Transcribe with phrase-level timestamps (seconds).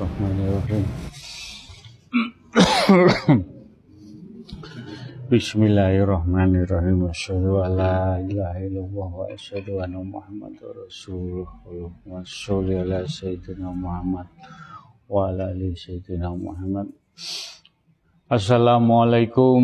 [0.00, 0.88] Bismillahirrahmanirrahim.
[5.28, 7.04] Bismillahirrahmanirrahim.
[7.04, 11.52] Asyhadu an la ilaha illallah wa asyhadu anna Muhammadar Rasulullah.
[11.68, 14.24] Allahumma sholli ala sayyidina Muhammad
[15.04, 16.88] wa ala ali sayyidina Muhammad.
[18.32, 19.60] Assalamualaikum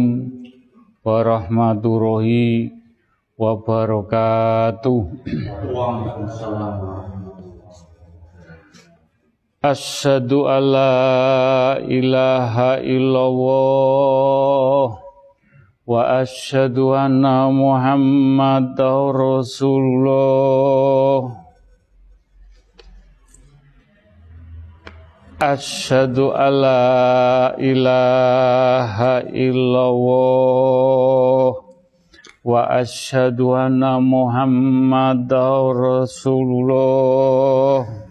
[1.01, 2.77] warahmatullahi
[3.41, 5.01] wabarakatuh.
[5.73, 7.16] Waalaikumsalam.
[9.65, 15.01] Asyhadu alla ilaha illallah
[15.89, 21.41] wa asyhadu anna Muhammadar Rasulullah.
[25.41, 30.45] Asyhadu alla ilaha illallah
[32.45, 38.05] wa asyhadu anna Muhammadar Rasulullah.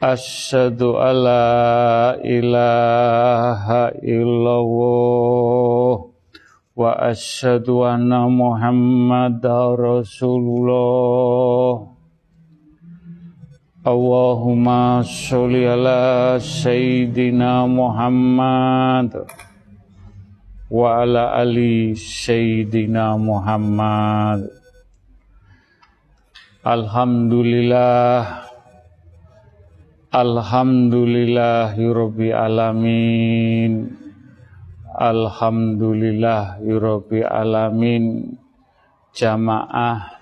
[0.00, 6.08] Asyhadu alla ilaha illallah
[6.72, 11.84] wa asyhadu anna Muhammadar Rasulullah.
[13.84, 19.28] Allahumma sholli ala sayyidina Muhammad
[20.72, 24.48] wa ala ali sayyidina Muhammad.
[26.64, 28.48] Alhamdulillah
[30.10, 33.94] Alhamdulillahirabbil alamin.
[34.98, 38.34] Alhamdulillahirabbil alamin.
[39.14, 40.18] Jamaah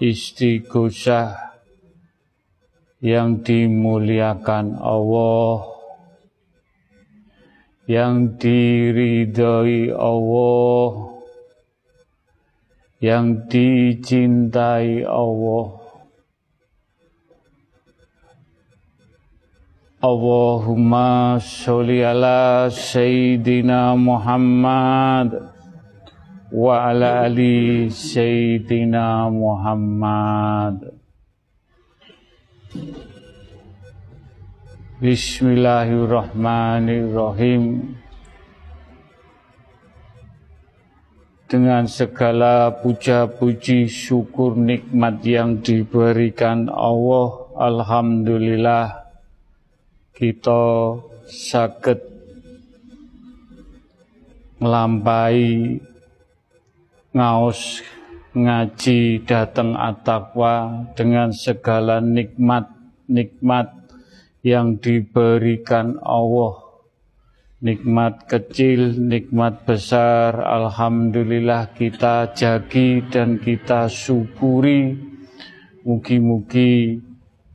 [0.00, 1.36] istighosah
[3.04, 5.68] yang dimuliakan Allah
[7.84, 11.20] yang diridhoi Allah
[13.00, 15.79] yang dicintai Allah
[20.00, 25.52] Allahumma sholli ala Sayyidina Muhammad
[26.48, 30.96] wa ala ali Sayyidina Muhammad.
[35.04, 37.92] Bismillahirrahmanirrahim.
[41.44, 49.00] Dengan segala puja-puji syukur nikmat yang diberikan Allah, Alhamdulillah
[50.20, 51.96] kita sakit
[54.60, 55.80] melampai
[57.16, 57.80] ngaos
[58.36, 63.72] ngaji datang atakwa dengan segala nikmat-nikmat
[64.44, 66.68] yang diberikan Allah
[67.60, 74.96] nikmat kecil, nikmat besar, Alhamdulillah kita jagi dan kita syukuri.
[75.80, 77.00] Mugi-mugi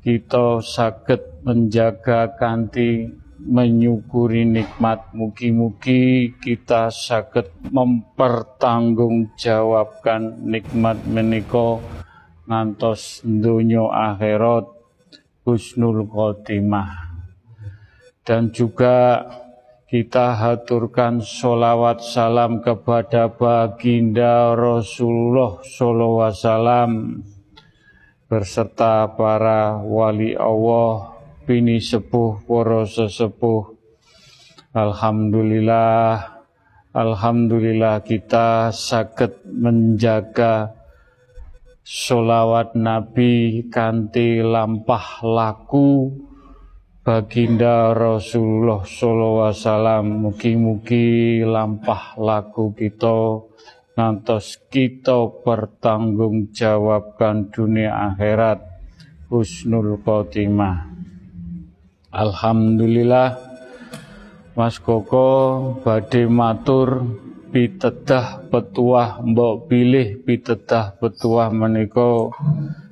[0.01, 3.05] kita sakit menjaga kanti
[3.37, 11.85] menyukuri nikmat mugi-mugi kita sakit mempertanggungjawabkan nikmat meniko
[12.49, 14.65] ngantos dunia akhirat
[15.45, 17.13] husnul khotimah.
[18.25, 19.29] Dan juga
[19.85, 27.21] kita haturkan solawat salam kepada baginda Rasulullah Sallallahu Alaihi Wasallam
[28.25, 31.14] berserta para wali Allah
[31.45, 33.77] bini sepuh, para sesepuh.
[34.73, 36.41] Alhamdulillah,
[36.95, 40.73] Alhamdulillah kita sakit menjaga
[41.85, 46.17] solawat Nabi kanti lampah laku
[47.05, 53.45] baginda Rasulullah sallallahu alaihi mugi-mugi lampah laku kita
[53.93, 58.73] nantos kita pertanggungjawabkan dunia akhirat.
[59.25, 60.94] Husnul khotimah
[62.15, 63.35] Alhamdulillah
[64.55, 65.27] Mas Koko
[65.83, 67.03] badhe matur
[67.51, 72.31] pitedah petuah mbok pilih pitedah petuah menika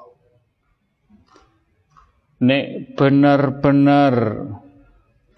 [2.43, 4.15] nek bener-bener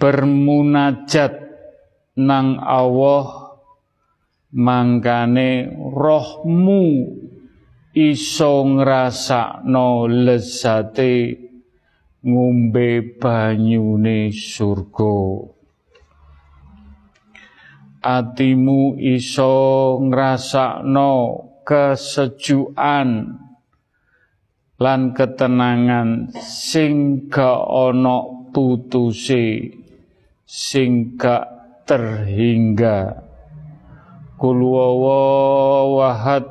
[0.01, 1.33] bermunajat
[2.17, 3.53] nang Allah
[4.55, 6.83] mangkane rohmu
[7.93, 11.15] iso ngrasakno lezate
[12.25, 15.17] ngombe banyune surga.
[18.05, 19.53] Atimu iso
[20.01, 21.13] ngrasakno
[21.65, 23.09] kesejukan
[24.75, 29.71] lan ketenangan sing gak ana putuse
[30.43, 31.15] sing
[31.85, 33.23] terhingga.
[34.35, 36.45] Kul wahad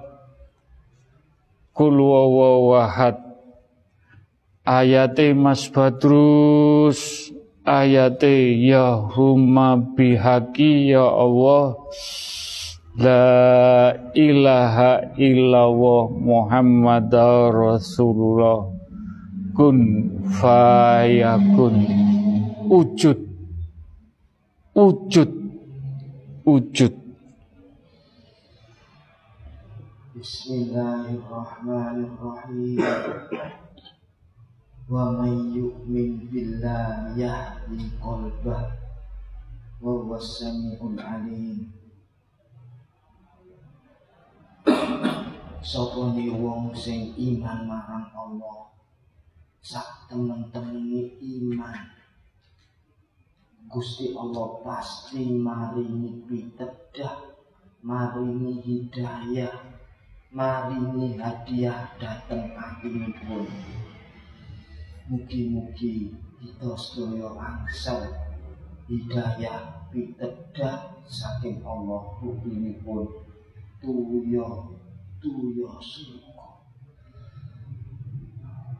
[1.74, 3.18] kul wahad.
[4.64, 7.28] Ayate Mas Badrus
[7.68, 11.76] ayate ya huma bihaqi ya Allah
[12.94, 17.11] La ilaha illallah Muhammad
[17.50, 18.70] Rasulullah.
[19.50, 21.75] Kun fayakun.
[22.70, 23.19] Wujud.
[24.79, 25.26] Wujud.
[26.46, 26.94] Wujud.
[30.14, 32.79] Bismillahirrahmanirrahim.
[34.87, 38.70] Wa man yu'min billahi yahdi qalbah
[39.82, 41.75] Wa huwa sami'ul alim
[44.64, 48.72] Sapa wong sing iman marang Allah?
[49.61, 51.81] Sak temen-temene iman.
[53.69, 57.16] Gusti Allah pasti maringi pitedah
[57.81, 59.56] maringi hidayah
[60.31, 62.52] maringi hadiah dateng
[63.25, 63.49] pun
[65.10, 68.05] Mugi-mugi kita sedaya angsal
[68.84, 73.23] hidayah pitedah saking Allah pun
[73.84, 74.72] tuyo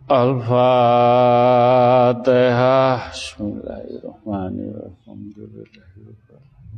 [0.05, 0.69] Al-Fatihah.
[3.09, 4.93] Bismillahirrahmanirrahim.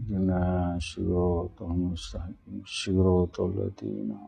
[0.06, 2.62] Alhamdulillah Syiratul mustaqim.
[2.62, 4.23] Syiratul ladina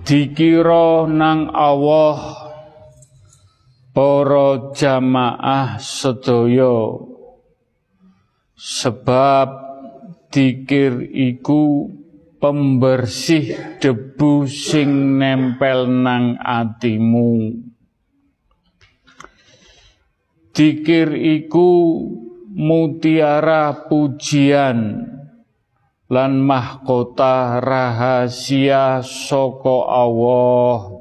[0.00, 2.48] Dikira nang Allah
[3.92, 7.12] Para jamaah sedaya
[8.56, 9.48] Sebab
[10.32, 11.92] dikir iku
[12.40, 17.52] pembersih debu sing nempel nang atimu.
[20.56, 22.00] Dikir iku
[22.56, 25.04] mutiara pujian
[26.08, 30.96] lan mahkota rahasia soko Allah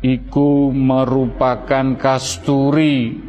[0.00, 3.20] iku merupakan kasturi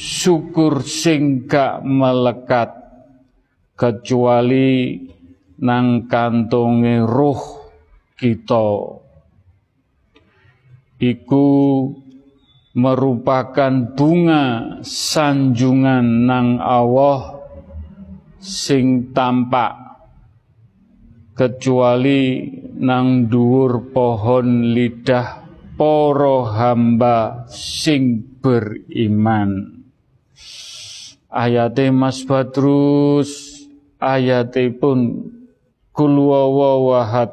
[0.00, 1.44] syukur sing
[1.84, 2.72] melekat
[3.76, 4.96] kecuali
[5.60, 7.42] nang kantonge ruh
[8.16, 8.96] kita.
[11.00, 11.48] Iku
[12.80, 14.44] merupakan bunga
[14.80, 17.44] sanjungan nang Allah
[18.40, 19.76] sing tampak
[21.36, 22.48] kecuali
[22.80, 25.44] nang dhuwur pohon lidah
[25.76, 29.79] poro hamba sing beriman
[31.30, 33.62] ayate Mas Badrus
[34.02, 35.30] ayate pun
[35.94, 37.30] kul wawahad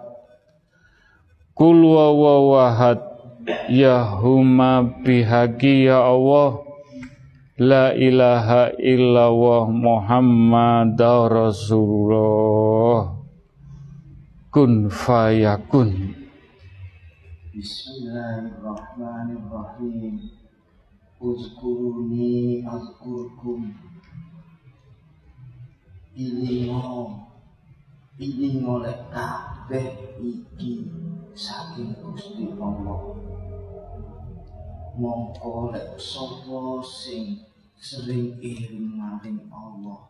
[1.58, 3.08] kul wawahad
[3.72, 6.60] ya huma bihaqi ya Allah.
[7.58, 10.94] La ilaha illallah Muhammad
[11.26, 13.18] Rasulullah.
[14.54, 16.14] Kun fayakun.
[17.58, 20.22] Bismillahirrahmanirrahim.
[21.18, 23.74] Uzkuruni azkurkum
[26.18, 27.14] ilingo
[28.18, 30.90] ilingo lek kabeh iki
[31.38, 33.14] saking Gusti Allah.
[34.98, 37.46] Mongko lek sapa sing
[37.78, 40.10] sering iling maring Allah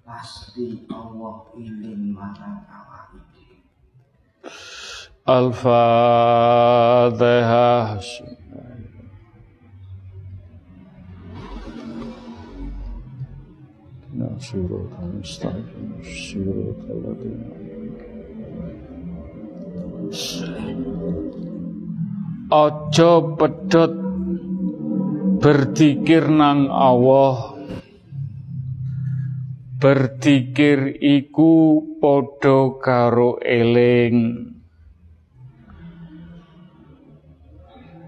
[0.00, 3.60] pasti Allah iling marang awake dhewe.
[5.28, 6.80] Al-Fatihah
[14.19, 17.41] اهدنا صراط المستقيم صراط الذين
[22.45, 23.93] Ojo pedot
[25.41, 27.57] berzikir nang Allah
[29.81, 34.45] Berzikir iku podo karo eling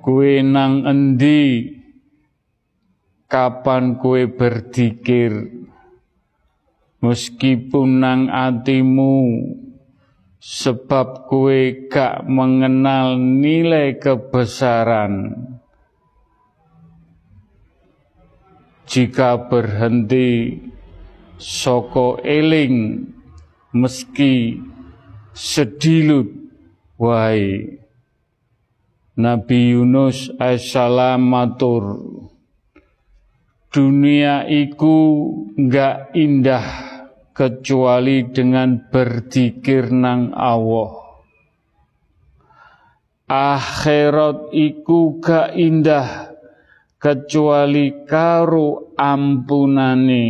[0.06, 1.74] Kue nang endi
[3.28, 5.61] kapan kue berzikir
[7.03, 9.19] Meskipun nang atimu
[10.39, 15.35] sebab kue gak mengenal nilai kebesaran.
[18.87, 20.59] Jika berhenti
[21.39, 23.09] soko eling
[23.73, 24.61] meski
[25.33, 26.29] sedilut
[27.01, 27.81] wahai
[29.17, 31.85] Nabi Yunus alaihissalam matur
[33.73, 34.99] dunia iku
[35.57, 36.67] enggak indah
[37.33, 41.03] kecuali dengan berzikir nang Allah
[43.33, 46.37] akhirat iku gak indah
[47.01, 50.27] kecuali karo ampunane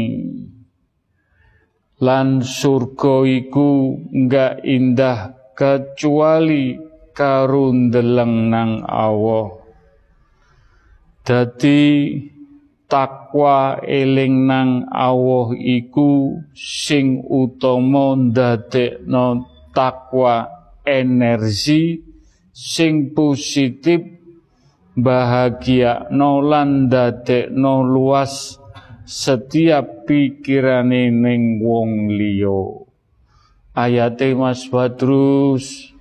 [1.99, 6.79] lan surga iku enggak indah kecuali
[7.15, 9.63] karun deleng nang Allah.
[11.23, 11.83] Dadi
[12.93, 20.45] takwa eling nang Allah iku sing utama ndadekno takwa
[20.85, 22.05] energi
[22.53, 24.05] sing positif
[24.93, 28.61] bahagia no lan dadekno luas
[29.09, 32.85] setiap pikirane ning wong liya.
[33.73, 35.97] Ayate Mas Badrus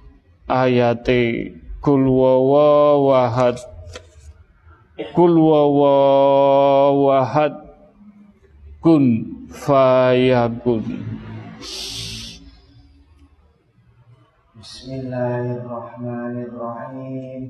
[0.52, 3.71] ayate kul wawahad
[5.10, 7.58] kul wawahad
[8.82, 9.06] kun
[9.50, 10.86] fayakun.
[14.62, 17.50] Bismillahirrahmanirrahim.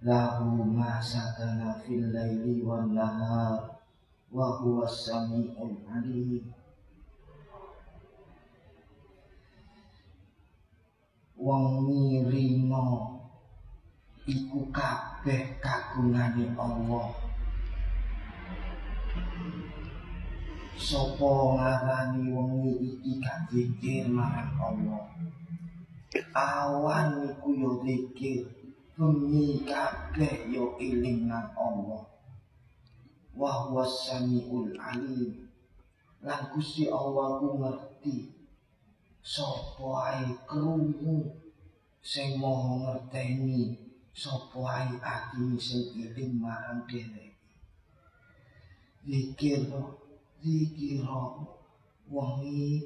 [0.00, 3.84] Lahu ma sakana fil laili wan nahar
[4.32, 6.40] wa huwas samiul alim.
[11.36, 13.19] Wong mirino
[14.30, 17.10] iku kabeh kagungane Allah.
[20.78, 25.04] Sopo ngarani wong iki gak zikir marang Allah?
[26.34, 28.46] Awan iku yo zikir
[28.94, 32.06] bengi kabeh yo eling nang Allah.
[33.34, 35.50] Wa huwa samiul alim.
[36.22, 38.40] Lan Gusti Allah ku ngerti
[39.20, 41.28] sapa ae krungu
[42.00, 43.89] sing moho ngerteni
[44.20, 47.26] sapa ae ati sing eling marang dhewe
[49.08, 49.64] zikir
[50.44, 51.08] zikir
[52.12, 52.84] wengi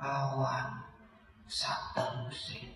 [0.00, 0.80] awan
[1.44, 2.72] sateruse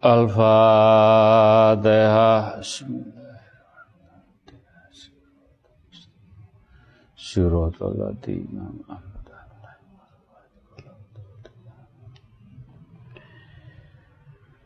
[0.00, 1.04] Al-Fatihah
[7.20, 8.64] Suratul Ladzina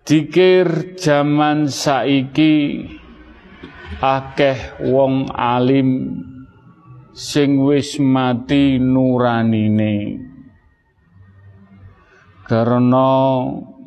[0.05, 2.85] Dikir zaman saiki
[4.05, 6.21] akeh wong alim
[7.17, 10.21] sing wis mati nuranine.
[12.45, 13.09] Karena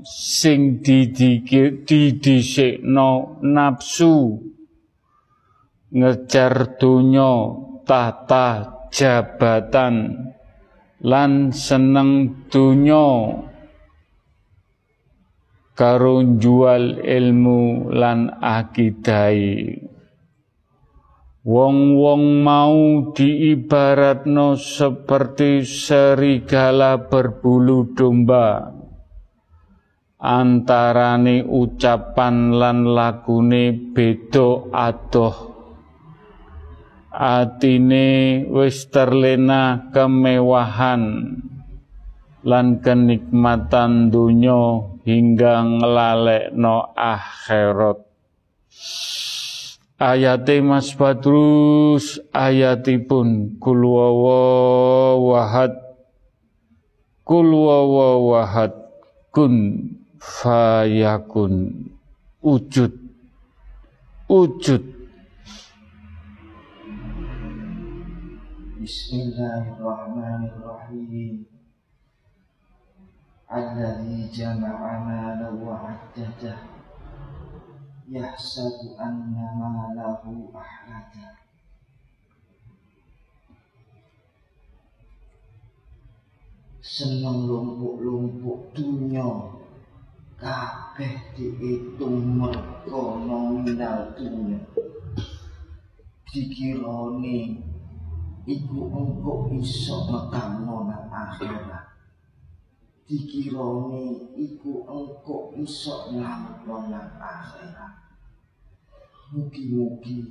[0.02, 4.42] sing didikir didhisikno nafsu
[5.94, 7.34] ngejar donya
[7.86, 8.48] tata
[8.90, 9.96] jabatan
[11.06, 13.06] lan seneng donya
[15.78, 19.78] karo jual ilmu lan akidai.
[21.48, 28.74] Wong-wong mau diibaratno seperti serigala berbulu domba.
[30.18, 35.56] Antarane ucapan lan lagune beda adoh.
[37.14, 41.32] Atine wis terlena kemewahan
[42.44, 48.04] lan kenikmatan dunya hingga nglalekno akhirat.
[49.98, 55.74] Ayate Mas Badrus ayatipun kul wawahad
[57.24, 58.76] kul wawahad
[59.32, 59.56] kun
[60.20, 61.88] fayakun.
[62.44, 62.92] Wujud
[64.28, 64.84] wujud.
[68.78, 71.57] Bismillahirrahmanirrahim
[73.48, 76.58] الذي جمع مالا وعدده
[78.10, 80.24] يحسب أن ماله
[80.56, 81.48] أحلته
[86.98, 89.54] seneng lumpuk-lumpuk dunia.
[90.38, 94.62] Kabeh dihitung mergo nominal dunya
[96.30, 97.58] dikirone
[98.46, 101.87] iku engko iso nekano nang akhirat.
[103.08, 107.96] Dikirone iku engko iso ngamplon nang akhirat.
[109.32, 110.28] Mugi-mugi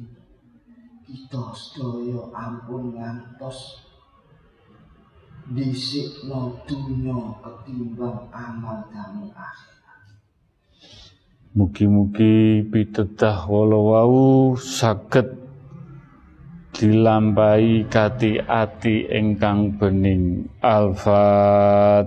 [1.08, 3.80] kita sedaya ampun ngantos
[5.48, 10.00] dhisikno dunya ketimbang amal kami akhirat.
[11.56, 15.45] Mugi-mugi pitedah wala wau saged
[16.76, 20.52] dilampahi kati ati ingkang bening.
[20.60, 22.04] Al-Fatihah.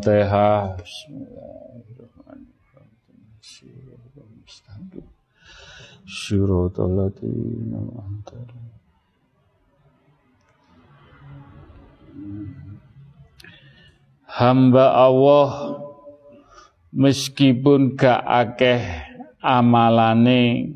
[14.30, 15.50] Hamba Allah
[16.94, 18.86] meskipun gak akeh
[19.42, 20.70] amalane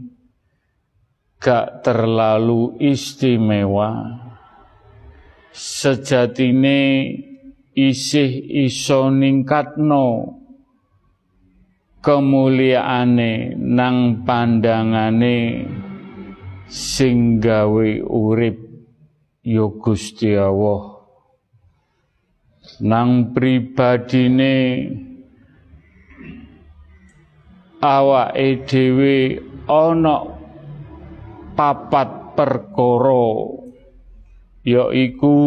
[1.43, 4.23] gak terlalu istimewa.
[5.51, 6.79] Sejatine
[7.75, 8.31] isih
[8.63, 10.39] iso ningkatno
[11.99, 15.67] kemuliaane nang pandangane
[16.71, 18.57] sing gawe urip
[19.43, 20.95] ya Gusti Allah.
[22.79, 24.55] Nang pribadine
[27.83, 30.32] awake dhewe ana
[31.53, 33.29] papat perkara
[34.63, 35.37] yaiku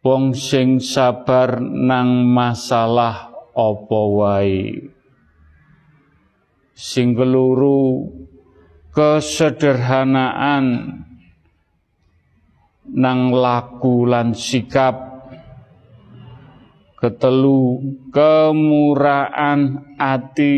[0.00, 4.88] wong sing sabar nang masalah apa wae.
[6.78, 8.06] Sing keluru
[8.94, 10.64] kesederhanaan
[12.88, 14.96] nang laku lan sikap
[16.96, 17.78] ketelu
[18.14, 19.60] kemurahan
[20.00, 20.54] ati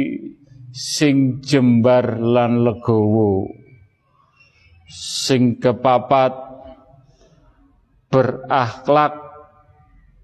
[0.70, 3.59] sing jembar lan legowo
[4.90, 6.34] sing kepapat
[8.10, 9.14] berakhlak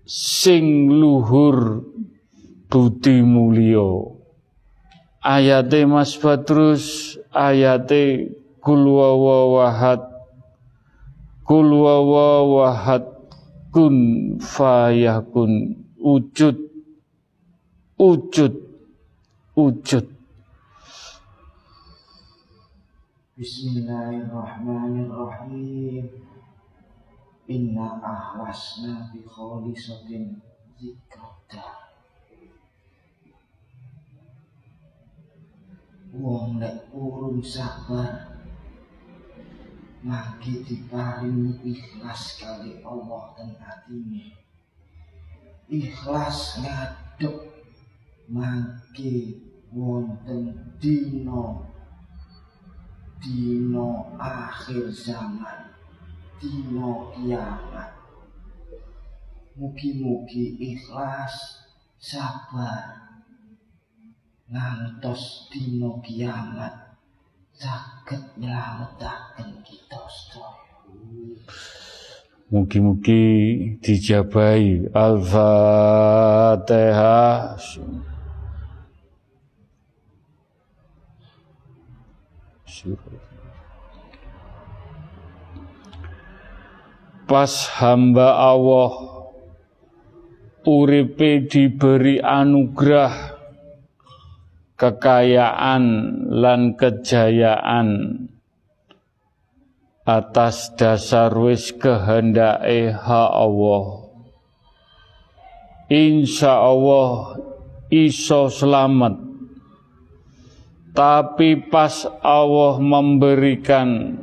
[0.02, 1.86] sing luhur
[2.66, 4.18] budi mulya.
[5.22, 10.02] Ayate Mas Badrus ayate kul wahad
[11.46, 13.06] kul wahad
[13.70, 13.96] kun
[14.42, 16.58] fayakun wujud
[17.98, 18.54] wujud
[19.54, 20.15] wujud
[23.36, 26.08] Bismillahirrahmanirrahim.
[27.52, 30.40] Inna ahlasna bi kholisatin
[30.80, 31.92] zikrata
[36.16, 38.40] Wong lek urun sabar
[40.00, 44.32] Maki diparingi ikhlas kali Allah dan hatinya
[45.68, 47.36] Ikhlas ngadep
[48.32, 49.44] Maki
[49.76, 51.75] wonten dino
[53.22, 55.72] dino akhir zaman.
[56.36, 57.96] Dino kiamat.
[59.56, 61.64] Mugi-mugi ikhlas
[61.96, 63.08] sabar.
[64.46, 66.86] Ngantos dino kiamat
[67.56, 70.76] saged nyelametaken kita sedaya.
[72.46, 73.24] Mugi-mugi
[73.82, 76.06] dijabai Al-Fatihah.
[87.26, 88.94] Pas hamba Allah
[90.62, 93.34] uripe diberi anugerah
[94.78, 95.84] kekayaan
[96.30, 97.88] lan kejayaan
[100.06, 104.06] atas dasar wis kehendake ha Allah.
[105.90, 107.42] Insya Allah
[107.90, 109.25] iso selamat
[110.96, 114.16] tapi pas Allah memberikan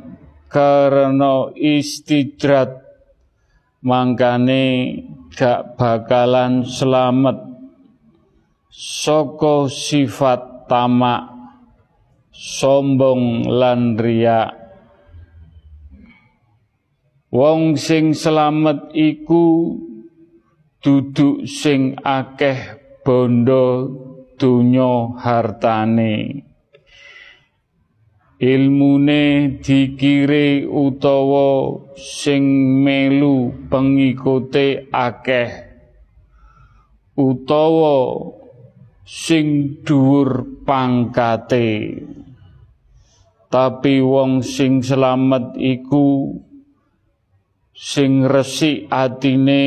[0.50, 2.82] karena istidrat
[3.78, 4.98] mangkane
[5.30, 7.54] gak bakalan selamat.
[8.74, 11.30] Soko sifat tamak
[12.34, 13.94] sombong lan
[17.30, 19.78] wong sing selamat iku
[20.82, 23.94] duduk sing akeh bondo
[24.34, 26.53] dunyo hartane
[28.42, 32.42] ilmune dikire utawa sing
[32.82, 35.50] melu pengikute akeh.
[37.14, 37.98] Utawa
[39.06, 42.02] sing dhuwur pangkate.
[43.46, 46.34] Tapi wong sing selamat iku
[47.70, 49.66] sing resik atine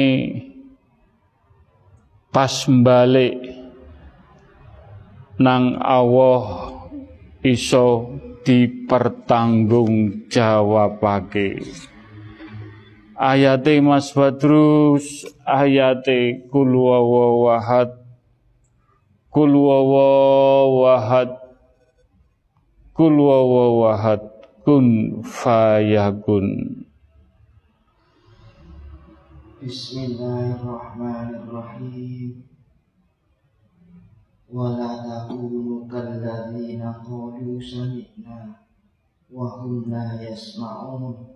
[2.36, 3.40] pas balik
[5.40, 6.76] nang Allah
[7.48, 11.68] iso dipertanggung jawabake
[13.20, 17.92] ayate Mas Badrus ayate kul wawahad
[19.28, 21.36] kul wawahad
[22.96, 24.24] kul wawahad
[24.64, 26.48] kun fayakun.
[29.58, 32.47] Bismillahirrahmanirrahim
[34.53, 38.41] ولا تكونوا كالذين قالوا سمعنا
[39.33, 41.33] وهم لا يسمعون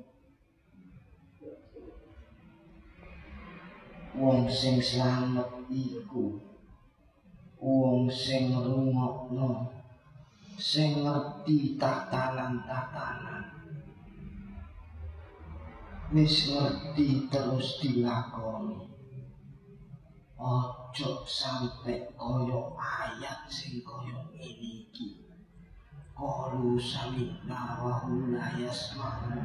[4.16, 6.40] wong sing slamet iku
[7.61, 9.68] wong sing rungokno
[10.56, 13.44] sing ngerti tatanan-tatanan
[16.16, 18.89] wis ngerti terus dilakoni
[20.41, 25.21] Ojo sampe koyo ayat sing koyo ini iki.
[26.17, 29.38] Kalu samina wa hum la yasma'un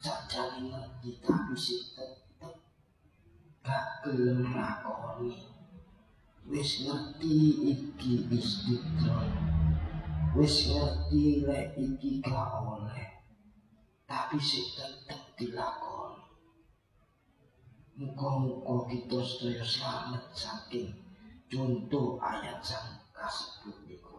[0.00, 1.84] sajane ngerti tapi sing
[3.60, 5.36] gak gelem lakoni.
[6.48, 7.36] Wis ngerti
[7.68, 9.28] iki istidrol
[10.32, 13.20] wis ngerti lek iki gak oleh.
[14.08, 16.07] Tapi sing tetep dilakoni
[17.98, 20.94] muka-muka kita sedaya selamat saking
[21.50, 24.14] contoh ayat sang kasebut niku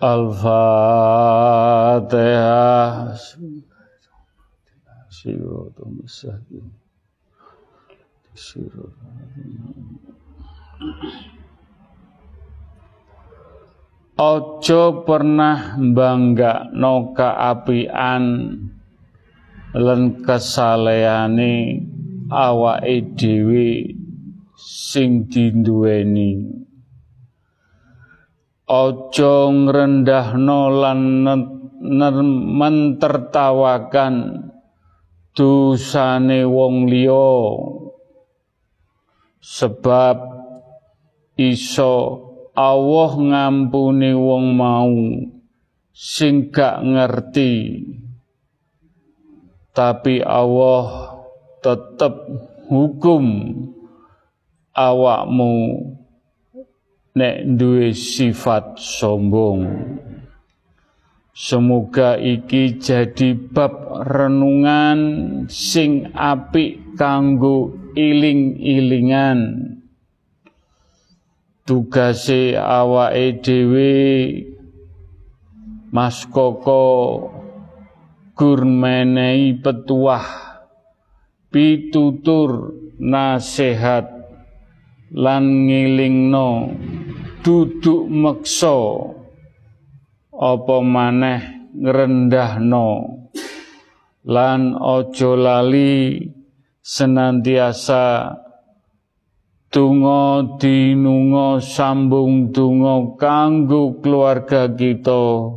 [0.00, 0.72] Al-Fatihah.
[5.12, 6.72] Siratul Mustaqim
[14.16, 18.24] Ojo pernah bangga no keapian
[19.76, 21.84] lan kesaleane
[22.30, 23.98] awake dhewe
[24.56, 26.62] sing dinduweni.
[28.70, 31.26] Ojo ngrendahno lan
[32.54, 34.14] mentertawakan
[35.34, 37.34] dosane wong liya.
[39.42, 40.16] Sebab
[41.34, 41.94] iso
[42.54, 44.94] Allah ngampuni wong mau
[45.90, 47.82] sing gak ngerti.
[49.74, 51.19] Tapi Allah
[51.60, 52.14] tetep
[52.68, 53.24] hukum
[54.72, 55.54] awakmu
[57.16, 59.68] nek duwe sifat sombong.
[61.30, 65.00] Semoga iki jadi bab renungan
[65.48, 69.72] sing apik kanggo iling-ilingan.
[71.64, 73.94] Tugase awake dhewe
[75.90, 76.82] Mas Koko
[78.34, 80.49] gur menehi petuah
[81.50, 84.06] pitutur nasihat
[85.14, 86.70] lan ngilingno
[87.42, 88.78] duduk meksa.
[90.40, 93.20] Apa maneh ngrendahno?
[94.24, 96.16] Lan aja lali
[96.80, 98.36] senantiasa
[99.70, 105.56] tungo dinungo sambung tungo kanggo keluarga kita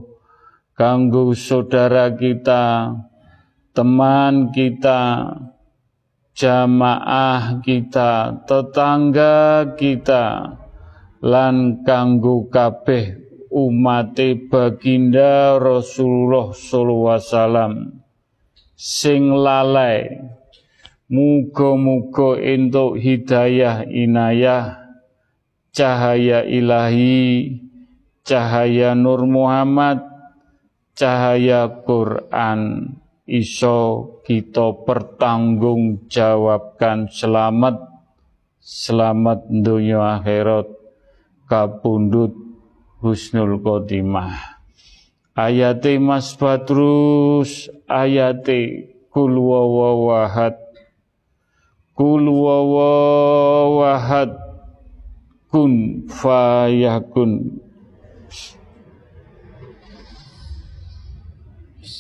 [0.78, 2.94] kanggo saudara kita
[3.74, 5.34] teman kita
[6.34, 10.58] jamaah kita tetangga kita
[11.24, 14.18] lan kanggo kabeh umat
[14.50, 17.74] baginda Rasulullah sallallahu alaihi wasallam
[18.74, 20.10] sing lalai.
[21.14, 24.84] Muga-muga entuk hidayah inayah
[25.74, 27.60] cahaya ilahi,
[28.22, 30.02] cahaya Nur Muhammad,
[30.94, 32.94] cahaya Quran
[33.26, 37.92] iso kita pertanggung jawabkan selamat
[38.64, 40.72] selamat dunia akhirat
[41.52, 42.32] kapundut
[43.04, 44.64] husnul khotimah.
[45.36, 50.64] Ayate Mas Badrus ayate kul wawahad
[51.94, 54.34] Kul wawahad
[55.54, 57.62] kun fayakun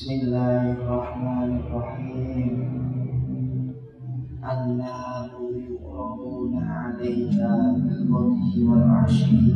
[0.03, 2.59] Bismillahirrahmanirrahim.
[4.43, 4.99] Alaiha
[7.79, 9.55] bil-ghadhi wal-ashi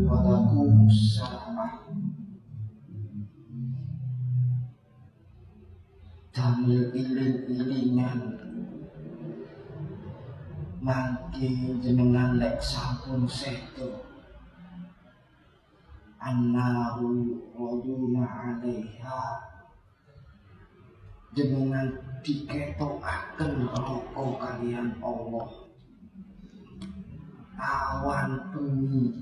[0.00, 1.76] Wa takum sa'ah
[6.32, 8.20] Damil iling-ilingan
[10.80, 11.52] mangke
[11.84, 14.05] jenengan lek sampun sedo
[16.26, 19.22] annahu waduna alaiha.
[21.36, 21.92] Jenengan
[22.24, 25.48] diketokaken roko kalian Allah.
[27.56, 29.12] Awan bengi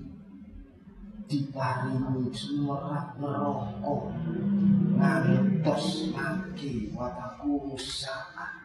[1.28, 3.96] diparingi sumerak neraka.
[4.94, 8.62] Ngantos mangke wataku musaat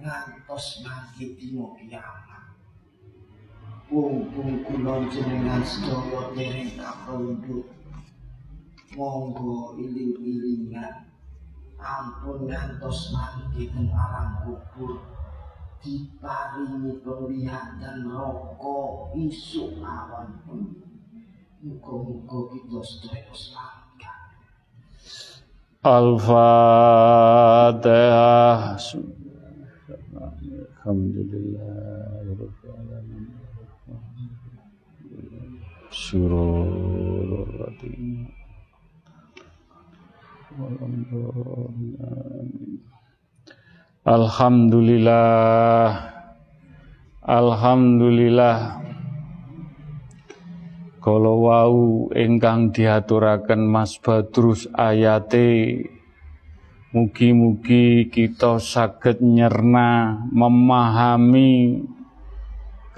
[0.00, 2.29] ngantos mangke dina kiamat
[3.90, 6.78] Wong-wong kula jenengan sedaya dereng
[8.94, 11.10] monggo iling-ilingan.
[11.74, 13.10] Ampun ngantos
[13.74, 15.02] teng alam kubur.
[15.82, 20.70] Diparingi penglihatan rokok isuk awan pun.
[21.58, 23.90] Muga-muga kita sedaya selamat.
[25.82, 26.46] Al-Fatihah.
[30.78, 32.22] Alhamdulillah.
[32.60, 33.00] Surah
[36.10, 38.40] Al-Fatihah
[44.00, 45.84] Alhamdulillah.
[47.22, 48.56] Alhamdulillah.
[50.98, 55.78] Kalau wau ingkang diaturaken Mas Badrus ayate
[56.90, 61.86] Mugi-mugi kita saged nyerna memahami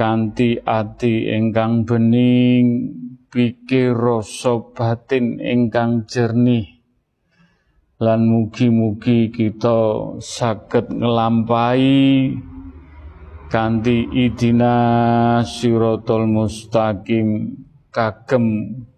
[0.01, 3.02] kanthi ati ingkang bening
[3.33, 6.85] pikir rasa batin ingkang jernih.
[7.97, 12.37] Lan mugi-mugi kita saged ngelampai
[13.49, 14.77] kanthi idina
[15.49, 17.57] siratal mustaqim.
[17.93, 18.45] Kagem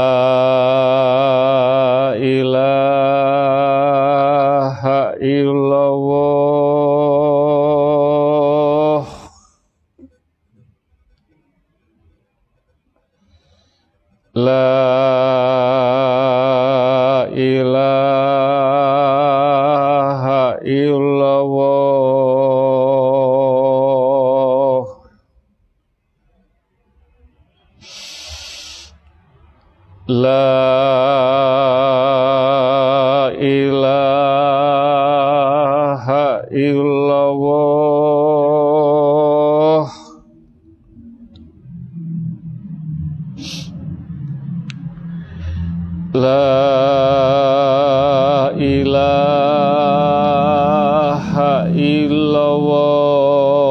[52.44, 53.63] illallah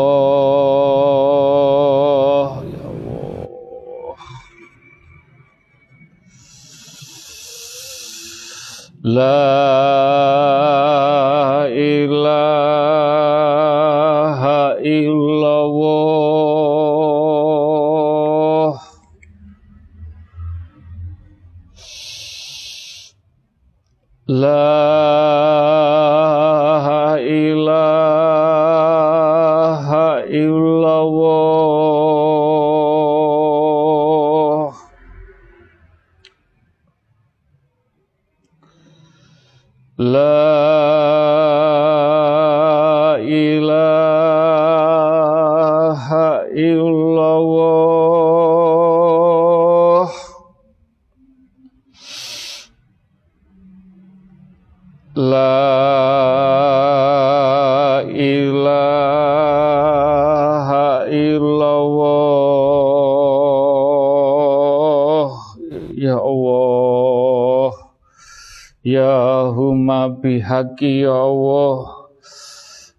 [70.53, 72.05] bihaqi ya Allah.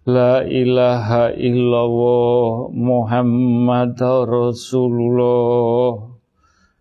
[0.04, 3.94] La ilaha illallah Muhammad
[4.26, 6.10] Rasulullah.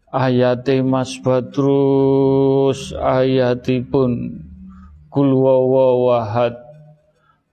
[0.10, 4.42] Ayati Mas Badrus ayatipun.
[5.14, 6.58] Kul wawahad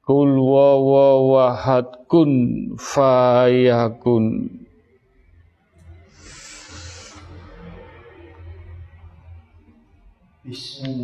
[0.00, 2.32] Kul wawahad kun
[2.80, 4.48] fayakun.
[10.40, 10.99] Bismillahirrahmanirrahim.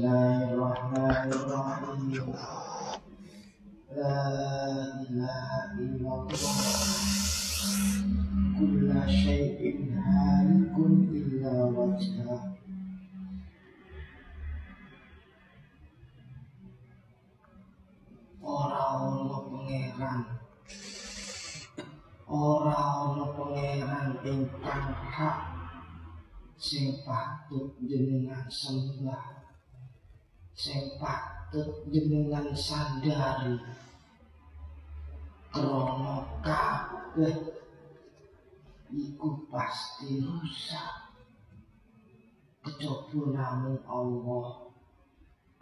[27.46, 29.38] Patut jenengan sembah.
[30.50, 33.54] Sing patut jenengan sandari.
[35.54, 37.54] Krono kabeh.
[38.90, 41.14] Iku pasti rusak.
[42.66, 44.66] Kejaba namung Allah.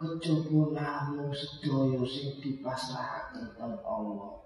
[0.01, 4.41] Kejaba namung sedaya sing dipasrahaken teng Allah.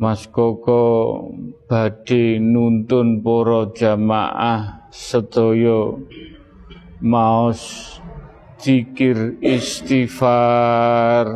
[0.00, 1.28] Mas Koko
[1.68, 5.96] badhe nuntun para jamaah sedaya
[7.00, 7.96] maos
[8.60, 11.26] zikir istighfar.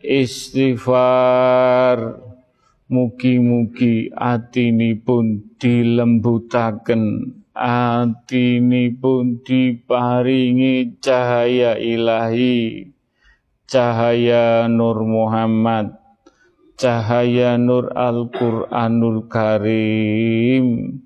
[0.00, 1.98] Istighfar.
[2.90, 7.22] Mugi-mugi atinipun dilembutaken
[7.54, 12.90] atinipun diparingi cahaya ilahi
[13.70, 15.94] cahaya Nur Muhammad
[16.74, 20.98] cahaya Nur Al-Qur'anul Karim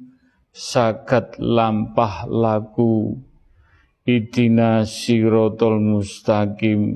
[0.54, 3.18] sakat lampah laku
[4.06, 6.94] idina sirotol mustaqim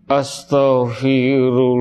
[0.10, 1.75] astaghfirullah.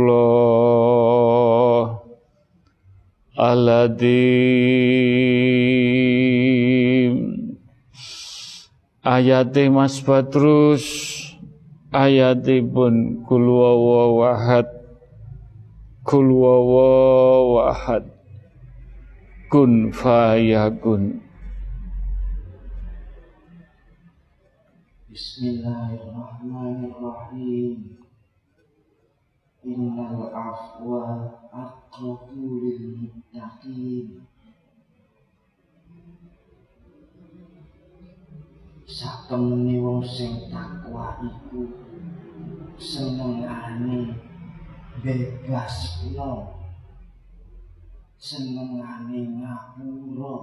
[9.25, 10.85] Ayati Mas Badrus
[11.97, 14.69] Ayatipun Kulwawa Wahad
[16.05, 16.93] Kulwawa
[17.57, 18.05] Wahad
[19.49, 21.25] Kun Fayakun
[25.09, 27.97] Bismillahirrahmanirrahim.
[29.65, 34.21] Innal afwa aqrabu lil muttaqin
[38.85, 41.65] Satemene wong sing takwa iku
[42.77, 44.13] senengane
[45.01, 46.61] bebasno
[48.21, 50.37] senengane ngapura.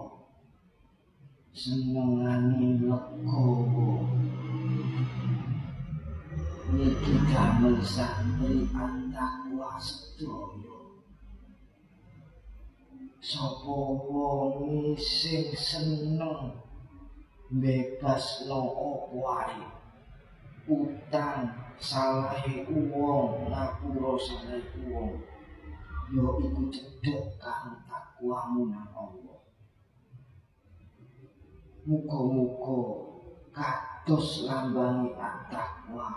[1.52, 4.08] Senengane legowo
[6.72, 10.80] niki damel santri antakwa sedaya
[13.20, 13.76] sapa
[14.08, 16.71] wong sing seneng
[17.52, 18.72] bebas no
[19.12, 19.60] wae
[20.72, 25.20] utang salahe wong ngapura salahe wong
[26.16, 29.40] yo iku cedhek karo takwamu nang Allah.
[31.88, 32.80] Muga-muga
[33.52, 35.12] kados lambani
[35.52, 36.08] takwa.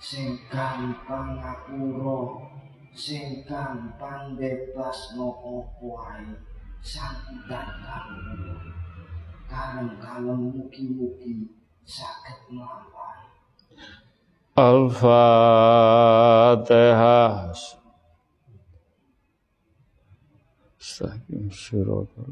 [0.00, 2.48] Sing gampang ngapura
[2.96, 6.32] sing gampang bebas no apa wae
[6.80, 8.16] santan karo
[9.50, 11.50] kalem-kalem mugi-mugi
[21.50, 22.30] siratal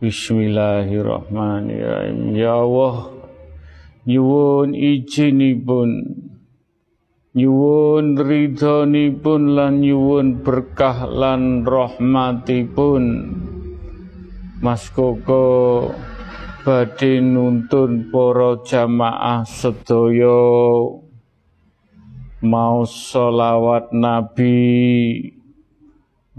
[0.00, 2.32] Bismillahirrahmanirrahim.
[2.32, 3.12] Ya Allah
[4.08, 6.08] nyuwun izinipun
[7.30, 13.04] nyuwun ridhonipun lan nyuwun berkah lan rahmatipun.
[14.60, 15.88] Mas Koko
[16.66, 20.42] badhe nuntun para jamaah sedaya
[22.44, 24.58] mau solawat Nabi.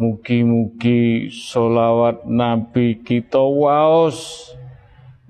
[0.02, 4.50] Mugi-mugi solawat Nabi kita waos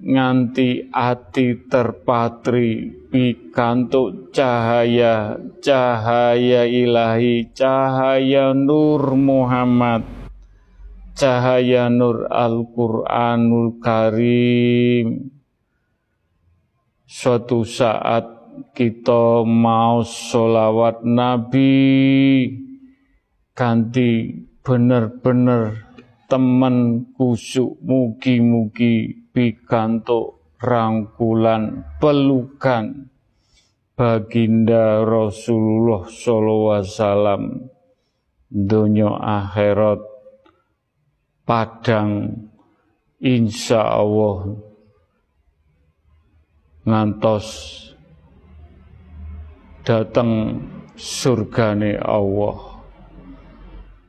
[0.01, 10.21] nganti ati terpatri pikantuk cahaya cahaya ilahi cahaya nur Muhammad
[11.21, 15.29] cahaya nur Al-Qur'anul Karim.
[17.05, 18.25] Suatu saat
[18.73, 21.77] kita mau solawat Nabi
[23.53, 25.93] ganti bener-bener
[26.25, 33.11] temen kusuk mugi-mugi pikantuk rangkulan pelukan
[33.97, 37.43] baginda Rasulullah sallallahu alaihi wasallam
[38.51, 40.03] dunia akhirat
[41.47, 42.35] padang
[43.23, 44.59] insya Allah
[46.83, 47.47] ngantos
[49.85, 50.61] datang
[50.97, 52.81] surgane Allah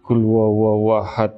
[0.05, 1.37] kul wawahad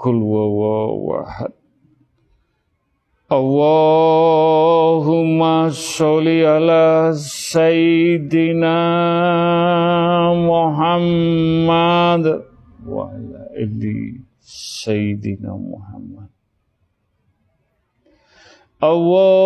[0.00, 1.52] kul wawahad
[3.30, 8.80] Allahumma sholli ala sayyidina
[10.34, 12.24] Muhammad
[12.82, 16.26] wa ala ali sayyidina Muhammad
[18.80, 19.44] Allahumma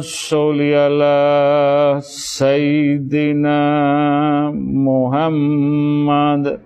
[0.00, 3.60] sholli ala sayyidina
[4.56, 6.65] Muhammad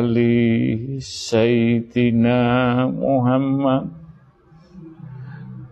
[0.00, 3.92] ali Sayyidina Muhammad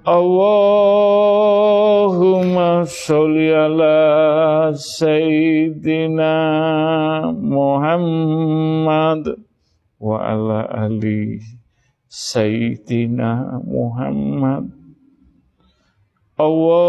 [0.04, 6.36] Allahumma sholli ala Sayyidina
[7.32, 9.32] Muhammad
[10.04, 11.63] wa ala ali Sayyidina Muhammad.
[11.63, 11.63] Allahumma sholli ala
[12.14, 14.70] Sayyidina Muhammad.
[16.38, 16.86] Allahumma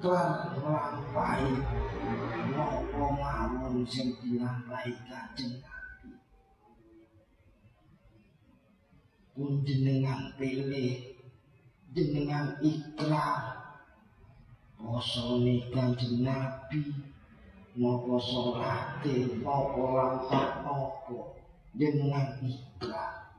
[0.00, 1.60] iklan nglampahi
[2.56, 6.16] napa mawon sing dilampahi Kanjeng Nabi.
[9.36, 11.20] Pun jenengan pilih
[11.92, 13.60] dengan ikrar
[14.80, 15.36] poso
[15.68, 16.80] kanjeng Nabi
[17.76, 21.36] mau salate mau lampat nopo
[21.76, 23.36] dengan ikrar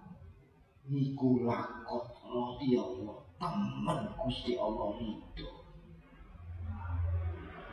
[0.86, 5.61] niku lakot Allah temen Gusti Allah itu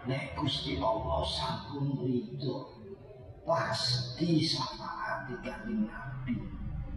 [0.08, 2.64] Nek Gusti Allah sampun ridho
[3.44, 6.32] pasti sama hati kanjeng Nabi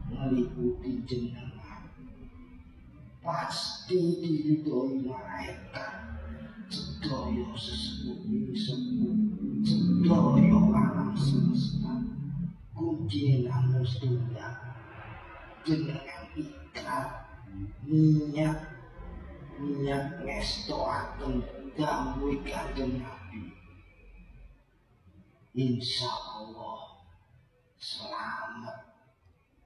[0.08, 1.92] meliputi jenengan.
[3.20, 5.92] Pasti diridhoi malaikat
[6.72, 9.16] sedaya sesepuh ini sepuh
[9.60, 11.92] sedaya alam semesta.
[12.72, 14.56] Kunci namun setunggal
[15.68, 17.28] jenengan ikrar
[17.84, 18.72] niat
[19.60, 23.56] niat ngestoaken kanjeng Nabi.
[25.56, 27.04] Insya Allah
[27.80, 28.92] selamat.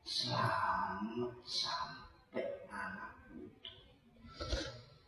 [0.05, 3.17] Selamat sampai anak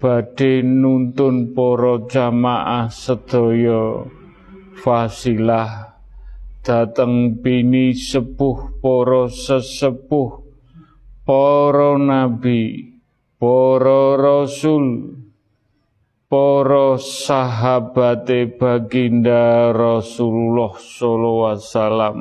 [0.00, 4.06] badhe nuntun para jamaah sedaya
[4.78, 5.95] fasilah
[6.66, 10.46] dateng bini sepuh para sesepuh
[11.26, 12.94] para nabi,
[13.42, 15.18] para rasul,
[16.30, 22.18] para sahabate baginda Rasulullah sallallahu alaihi wasallam,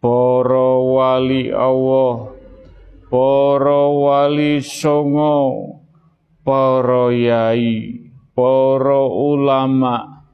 [0.00, 2.32] para wali Allah,
[3.12, 5.84] para wali songo,
[6.40, 10.24] para yai, para ulama,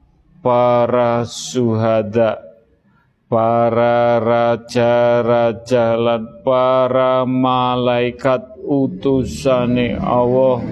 [0.46, 2.53] para suhada,
[3.34, 10.62] para raja-raja lan para malaikat utusane Allah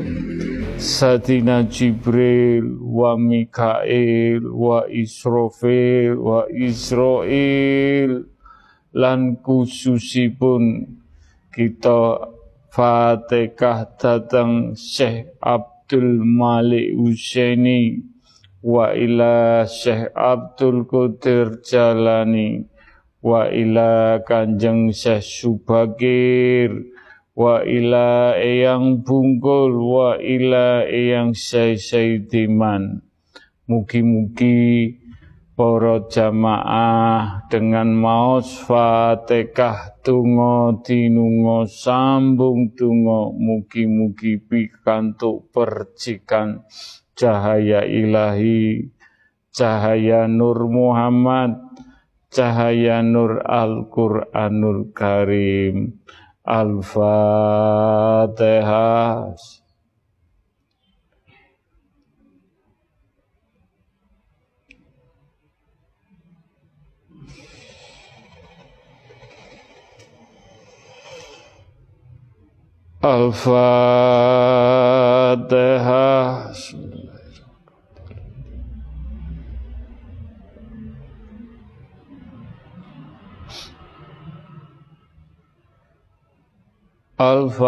[0.78, 8.30] Sadina Jibril wa Mikail wa Israfil wa Israel
[8.94, 10.86] lan khususipun
[11.50, 12.30] kita
[12.70, 18.11] Fatihah datang Syekh Abdul Malik Husaini
[18.62, 22.62] wa ila Syekh Abdul Qadir Jalani.
[23.22, 26.70] Wa ila Kanjeng Syekh Subagir.
[27.34, 29.74] Wa ila Eyang Bungkul.
[29.74, 33.02] Wa ila Eyang Syekh Saidiman.
[33.66, 34.98] Mugi-mugi
[35.52, 46.64] para jamaah dengan maos Fatihah tungo dinungo sambung tungo mugi-mugi pikantuk percikan
[47.16, 48.88] cahaya ilahi,
[49.52, 51.60] cahaya Nur Muhammad,
[52.32, 56.00] cahaya Nur Al-Quranul Karim.
[56.42, 57.22] Al-Fatihah.
[73.02, 74.42] Al-Fatihah.
[87.22, 87.62] Al-Fatihah.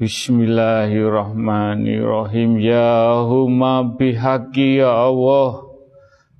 [0.00, 2.64] Bismillahirrahmanirrahim.
[2.64, 5.68] Ya huma bihaqi ya Allah.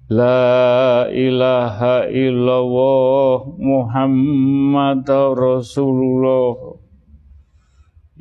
[0.09, 5.05] La ilaha illallah Muhammad
[5.37, 6.81] Rasulullah.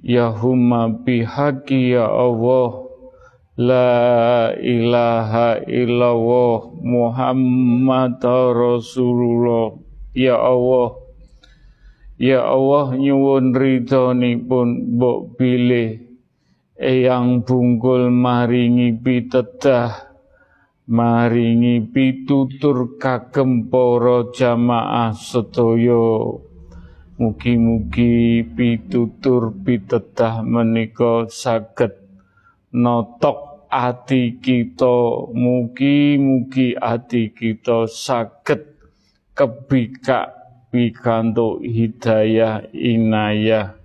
[0.03, 2.82] Ya huma bihaqi ya Allah
[3.53, 8.17] La ilaha illallah Muhammad
[8.49, 9.77] Rasulullah.
[10.17, 10.97] Ya Allah.
[12.17, 16.01] Ya Allah nyuwun ridhonipun mbok pilih
[16.73, 20.17] Eyang bungkul maringi pitedah
[20.89, 26.41] Maringi pitutur kagem para jamaah sedaya.
[27.21, 32.02] Mugi-mugi pitutur pitedah menika saged
[32.73, 38.61] notok ati kita mugi-mugi ati kita saged
[39.33, 40.33] kebikak
[40.69, 43.77] pikantuk hidayah inayah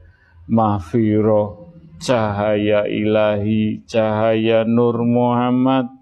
[0.48, 1.68] mahfirah
[2.00, 5.98] cahaya ilahi cahaya nur Muhammad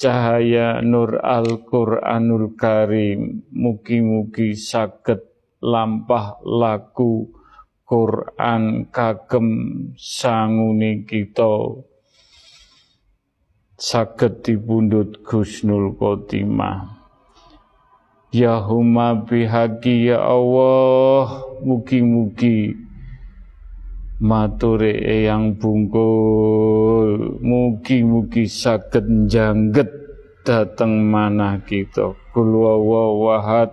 [0.00, 3.44] cahaya nur Al-Qur'anul Karim.
[3.52, 5.20] Mugi-mugi saged
[5.60, 7.28] lampah laku
[7.84, 9.48] Quran kagem
[10.00, 11.84] sanguni kita
[13.80, 17.00] saged dipundhut Gusnul Khotimah.
[18.28, 22.76] Ya huma bihaqi ya Allah, mugi-mugi
[24.20, 29.88] mature eyang bungkul, mugi-mugi saged jangget
[30.44, 32.12] dateng manah kita.
[32.36, 33.72] Kul wahad,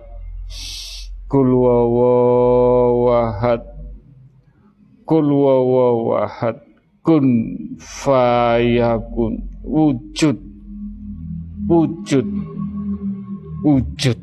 [1.28, 3.60] kul wahad,
[5.04, 6.56] kul wahad,
[7.04, 7.28] kun
[7.76, 10.38] fayakun wujud
[11.68, 12.28] wujud
[13.64, 14.18] wujud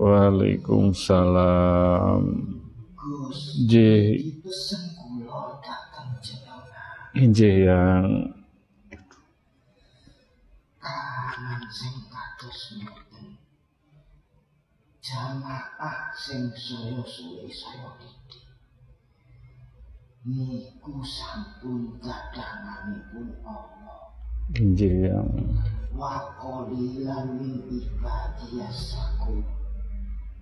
[0.00, 2.24] Waalaikumsalam.
[3.68, 3.72] J.
[7.36, 8.32] J yang
[15.10, 18.46] jamaah sing saya suwe saya didik.
[20.22, 24.14] Niku sampun kadanganipun Allah.
[24.54, 25.30] Injil yang
[25.90, 29.42] wa qalilan min ibadiyasaku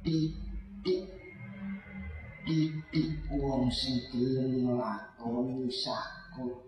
[0.04, 1.08] didik
[2.44, 6.60] didik wong sing gelem nglakoni saku.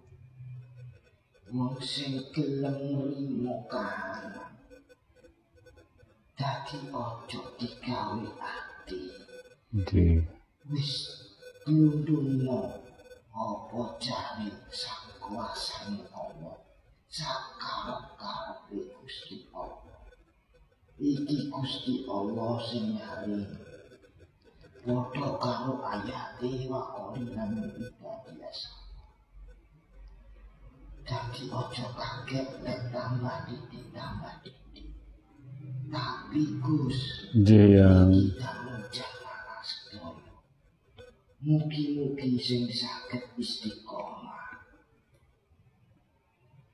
[1.52, 4.49] Wong sing gelem nrimo kahanan
[6.40, 9.00] Dadi ojo digawe ati.
[9.76, 10.24] Nggih.
[10.72, 10.92] wis
[11.68, 12.80] tundungno
[13.28, 16.56] apa jare sang kuasane Allah?
[17.12, 20.00] Sakarep-karepe Gusti Allah.
[20.96, 23.44] Iki Gusti Allah sing nyari.
[24.80, 28.72] Padha karo ayate wa qalilan biasa
[31.04, 34.60] Dadi ojo kaget nek tambah titik tambah titik
[35.50, 35.79] tapi Gus Nggih yang kita menjaga
[39.68, 40.34] sedoyo.
[41.40, 44.60] Mugi-mugi sing saged istiqomah.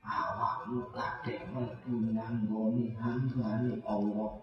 [0.05, 4.33] Awakmu kabeh mlebu nanggone hambane Allah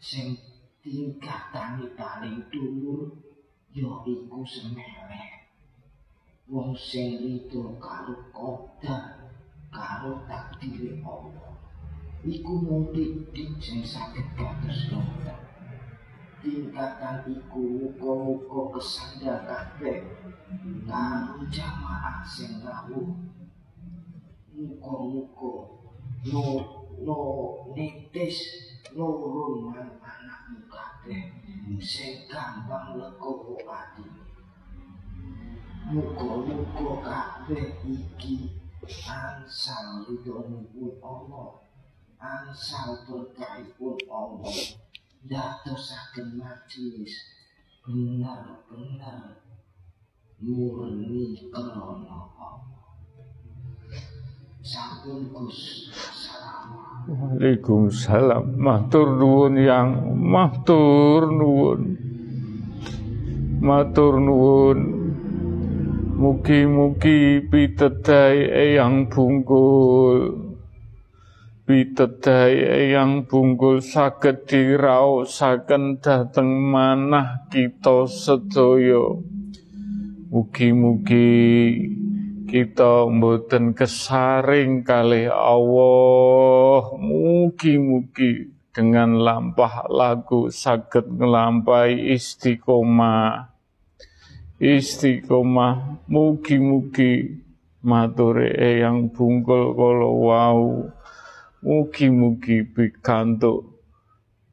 [0.00, 0.40] sing
[0.82, 3.12] tingkatane paling dhuwur
[3.76, 5.28] yaiku semeleh.
[6.48, 9.04] Wong sing rido karo kodar
[9.68, 11.51] karo takdir Allah.
[12.22, 15.52] Iku titik sing saged kados dokter.
[16.42, 20.02] tingkatan iku muga-muga kesandar kabeh
[20.90, 23.14] karo jamaah sing rawuh.
[24.50, 25.54] Muga-muga
[26.34, 26.46] no
[27.06, 27.18] no
[27.78, 28.38] nitis
[28.94, 31.30] nurun nang anakmu kabeh
[31.78, 34.02] sing gampang legowo ati.
[35.94, 38.50] Muga-muga kabeh iki
[39.06, 41.62] ansal ridhonipun Allah
[42.22, 44.78] ansal berkahipun Allah
[45.26, 47.10] dadosaken majelis
[47.82, 49.42] benar-benar
[50.38, 52.62] murni krana Allah.
[54.62, 55.90] Sampun Gus.
[57.10, 58.54] Waalaikumsalam.
[58.54, 61.98] Matur nuwun yang matur nuwun.
[63.58, 64.78] Matur nuwun.
[66.14, 70.51] Mugi-mugi pitedai eyang bungkul.
[71.72, 72.52] Pitedai
[72.84, 79.16] eyang bungkul saged diraosaken dhateng manah kita sedaya.
[80.28, 81.32] Mugi-mugi
[82.44, 86.92] kita mboten kesaring kalih Allah.
[87.00, 93.48] Mugi-mugi dengan lampah lagu saged nglampahi istiqomah.
[94.60, 97.40] Istiqomah mugi-mugi
[97.80, 100.92] mature eyang bungkul kala wau.
[101.62, 103.72] Mugi-mugi pikantuk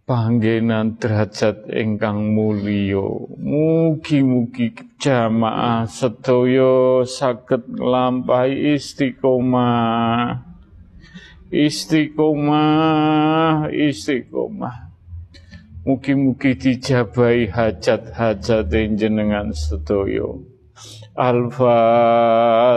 [0.05, 3.01] panggenan derajat ingkang mulya.
[3.33, 10.45] Mugi-mugi jamaah sedaya saged nglampahi istiqomah.
[11.49, 12.53] Istiqomah,
[13.73, 14.93] istiqomah.
[15.81, 20.29] Mugi-mugi dijabahi hajat-hajat jenengan sedaya.
[21.17, 22.69] Al-Fatihah.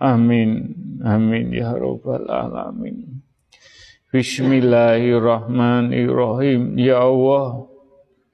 [0.00, 0.72] Amin.
[1.04, 3.20] Amin ya rabbal alamin.
[4.10, 6.80] Bismillahirrahmanirrahim.
[6.80, 7.68] Ya Allah,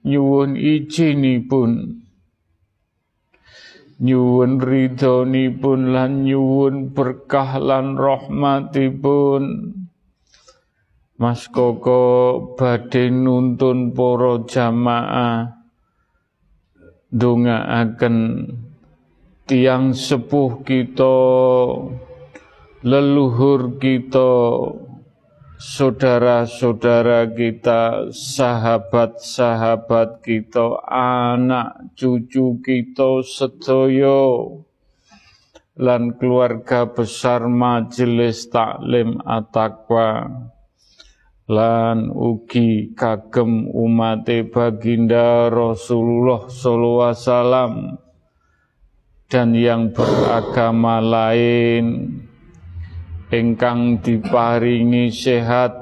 [0.07, 1.99] nyuwun izinipun
[3.97, 9.73] nyuwun ridhonipun lan nyuwun berkah lan rahmatipun
[11.17, 12.05] Mas Koko
[12.61, 15.56] badhe nuntun para jamaah
[17.17, 18.17] ndongaaken
[19.49, 21.17] tiang sepuh kita
[22.85, 24.29] leluhur kita
[25.57, 34.53] saudara-saudara kita, sahabat-sahabat kita, anak cucu kita sedaya
[35.77, 40.29] lan keluarga besar majelis taklim at-taqwa
[41.47, 47.72] lan ugi kagem umat baginda Rasulullah sallallahu alaihi wasallam
[49.30, 52.18] dan yang beragama lain.
[53.26, 55.74] Ingkang diparingi sehat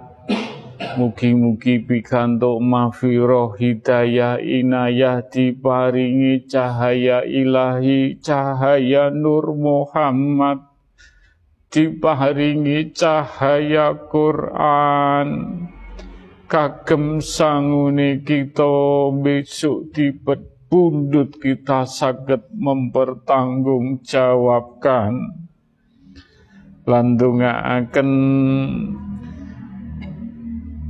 [0.96, 10.73] mugi-mugi pikantuk mahfirah hidayah inayah diparingi cahaya ilahi cahaya nur Muhammad
[11.74, 15.26] diparingi cahaya Quran.
[16.46, 25.42] Kagem sangune kita besok dipet pundut kita saged mempertanggungjawabkan.
[26.86, 28.10] Landungaaken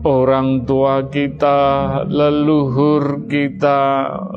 [0.04, 3.80] orang tua kita, leluhur kita,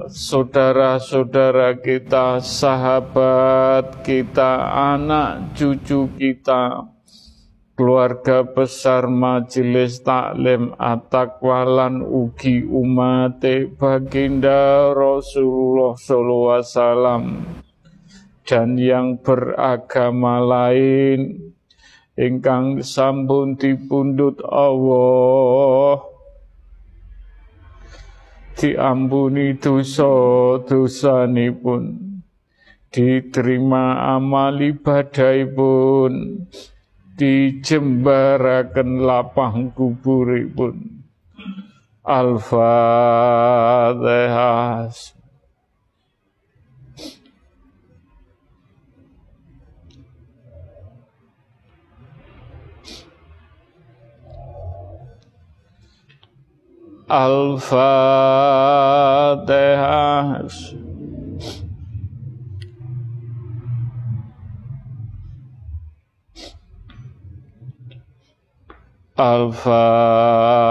[0.07, 6.87] saudara-saudara kita, sahabat kita, anak cucu kita,
[7.75, 17.43] keluarga besar majelis taklim atakwalan ugi umate baginda Rasulullah wasallam.
[18.47, 21.46] Dan yang beragama lain
[22.17, 26.01] ingkang sampun dipundhut Allah.
[28.57, 30.57] Diampuni dosa
[31.61, 31.83] pun
[32.89, 34.57] diterima amal
[35.53, 36.41] pun
[37.13, 41.05] dijembaraken lapang kuburipun.
[42.01, 42.77] Al-Fatihah
[57.07, 57.71] Al-Fatihah
[69.15, 70.67] Al-Fatihah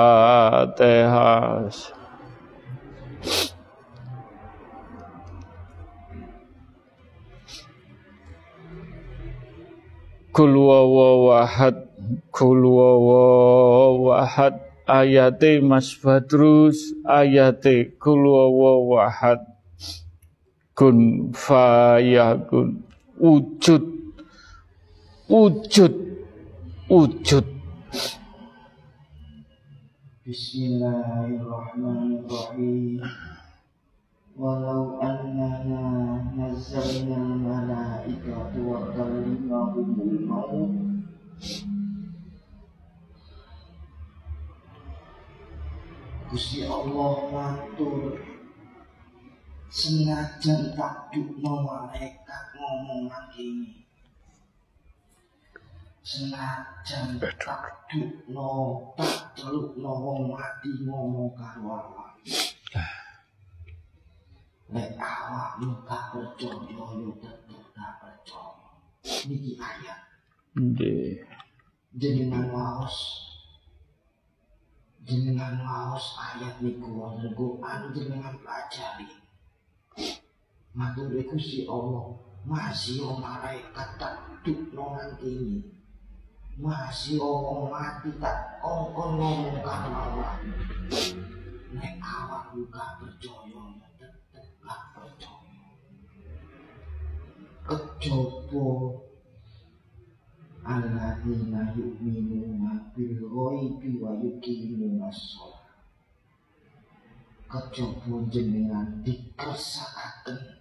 [10.37, 11.89] Kul wawahad
[12.29, 19.43] Kul wawahad ayate Mas Badrus ayate kulwawa wahad
[20.79, 22.87] kun fayakun.
[23.17, 23.81] Wujud.
[25.27, 25.95] Wujud.
[26.87, 27.47] Wujud.
[30.23, 33.01] Bismillahirrahmanirrahim.
[34.37, 40.86] Walau annana nazzalna malaikatu wa kalimahumul maut
[46.27, 48.19] Gusti Allah matur
[49.71, 53.07] senajan tak dukno malaikat ngomong
[53.39, 53.87] ini
[56.03, 58.51] senajan tak dukno
[58.99, 62.11] tak telukno wong mati ngomong karo Allah
[64.67, 68.75] Nek awakmu tak percaya yo tetep tak percaya.
[69.31, 70.01] Niki ayat.
[70.59, 71.23] Nggih.
[71.95, 73.26] Jenengan waos
[75.07, 79.07] jenengan maos ayat niku wonten Quran jenengan pelajari.
[80.75, 85.63] Matur si Allah, masih malaikat tak dukno ini.
[86.59, 90.41] Masih om mati tak ongkon ngomong karo Allah.
[91.77, 93.63] Nek awak buka percaya
[94.01, 95.69] tetep gak percaya.
[100.67, 105.65] Alladzina yu'minuna bil ghaibi wa yuqimuna shalah
[107.47, 110.59] kejaba jenengan dikersakaken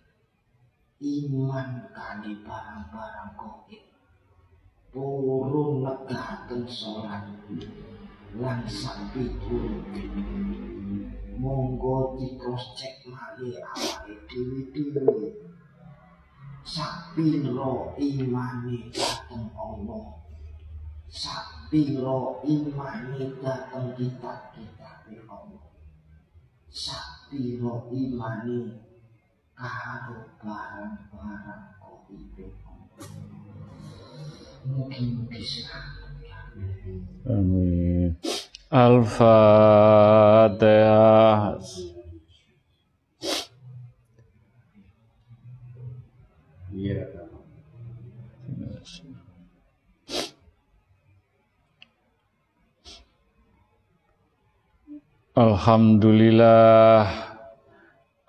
[1.01, 3.83] iman kali barang-barang gaib.
[4.93, 7.25] Purun negaken salat
[8.39, 9.83] lan sampai turun
[11.35, 15.35] monggo di cross check malih awake dhewe-dhewe
[16.65, 20.17] sapiro imani dateng Allah
[21.05, 24.89] sapiro imani dateng kita kita
[25.29, 25.69] Allah
[26.73, 28.81] sapiro imani
[29.53, 32.49] karo barang-barang kok itu
[34.65, 35.45] Mungkin-mungkin
[37.29, 38.17] Amin.
[38.73, 39.45] Al-Fatihah.
[55.35, 57.11] Alhamdulillah.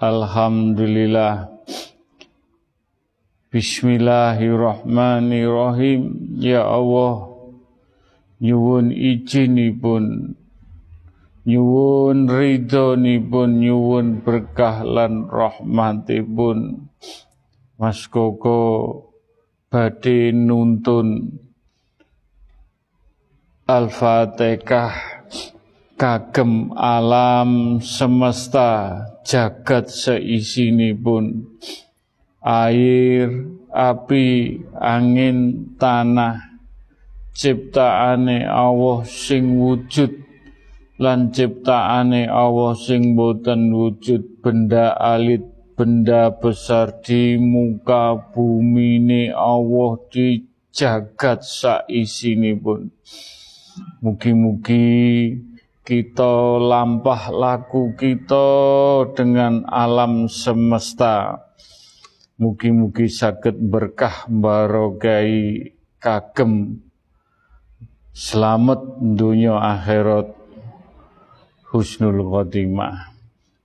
[0.02, 1.54] Alhamdulillah.
[3.46, 6.34] Bismillahirrahmanirrahim.
[6.42, 7.30] Ya Allah.
[8.42, 10.34] Nyuwun izinipun.
[11.46, 13.62] Nyuwun ridhonipun.
[13.62, 16.90] Nyuwun berkah lan rahmatipun.
[17.78, 19.14] Mas Koko
[19.70, 21.38] badhe nuntun.
[23.70, 25.15] Al-Fatihah
[25.96, 29.88] kagem alam semesta jagat
[31.00, 31.24] pun
[32.44, 33.26] air,
[33.72, 36.46] api, angin, tanah
[37.36, 40.12] ciptaane Allah sing wujud
[41.00, 45.44] lan ciptaane Allah sing boten wujud benda alit
[45.76, 50.40] benda besar di muka bumi ini Allah di
[50.72, 51.44] jagat
[52.64, 52.88] pun.
[54.00, 54.88] Mugi-mugi
[55.86, 58.42] kita lampah laku kita
[59.14, 61.46] dengan alam semesta.
[62.42, 65.62] Mugi-mugi sakit berkah barokai
[66.02, 66.82] kagem
[68.10, 70.34] selamat dunia akhirat
[71.70, 73.14] husnul khotimah.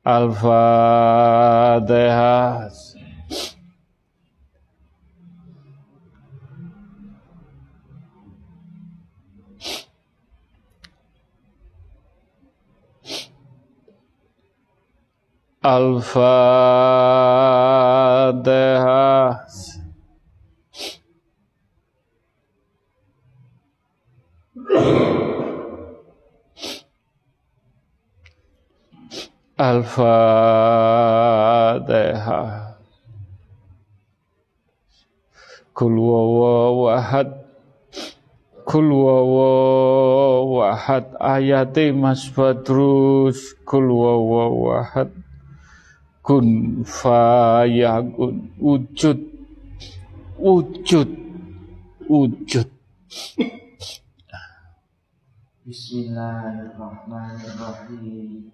[0.06, 0.62] Al-Fatihah.
[15.62, 16.26] Al-Fatihah.
[29.62, 30.42] Al-Fatihah.
[35.78, 37.38] Kul wawahad
[38.66, 40.26] Kul wawahad
[41.22, 45.21] ayate Mas Badrus Kul wawahad
[46.22, 49.18] kun fayakun wujud.
[50.38, 51.10] Wujud.
[52.10, 52.70] Wujud.
[55.66, 58.52] Bismillahirrahmanirrahim.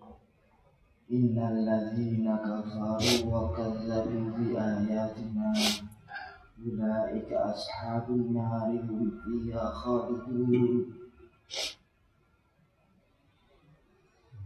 [1.08, 5.56] Innal ladzina kafaru wa kadzabu bi ayatina
[6.60, 10.92] ulaika ashabun nari hum fiha khalidun.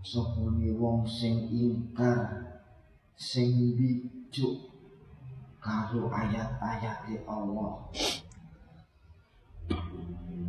[0.05, 2.50] Sapa wong sing ingkar
[3.21, 4.73] sing bijuk
[5.61, 7.77] karo ayat-ayat Allah.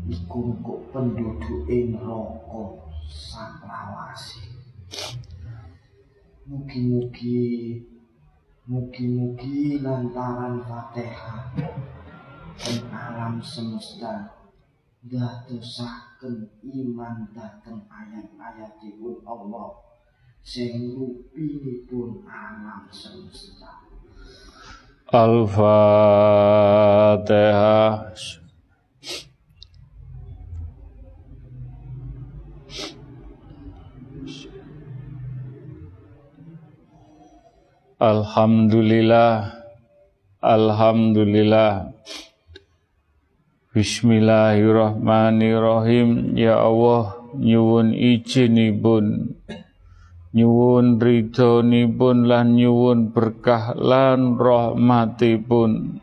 [0.08, 2.64] Iku kok penduduke neraka
[3.12, 4.40] saklawase.
[6.48, 7.76] Mugi-mugi
[8.62, 11.50] Mugi-mugi lantaran Fatihah
[12.54, 14.38] dan alam semesta
[15.02, 19.91] dadosaken iman dateng ayat-ayatipun Allah
[20.42, 23.86] sing rupinipun alam semesta.
[25.12, 25.60] Al-Fatihah.
[38.02, 39.62] Alhamdulillah
[40.42, 41.94] Alhamdulillah
[43.70, 49.38] Bismillahirrahmanirrahim Ya Allah nyuwun izinipun
[50.32, 56.00] nyuwun ridhonipun lan nyuwun berkah lan rahmatipun.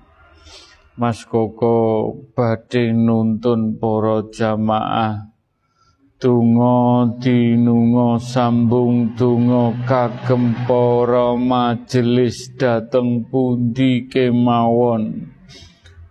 [0.99, 5.31] Mas Koko badhe nuntun para jamaah.
[6.19, 15.31] Tungo dinungo sambung tungo kagem para majelis dateng pundi kemawon.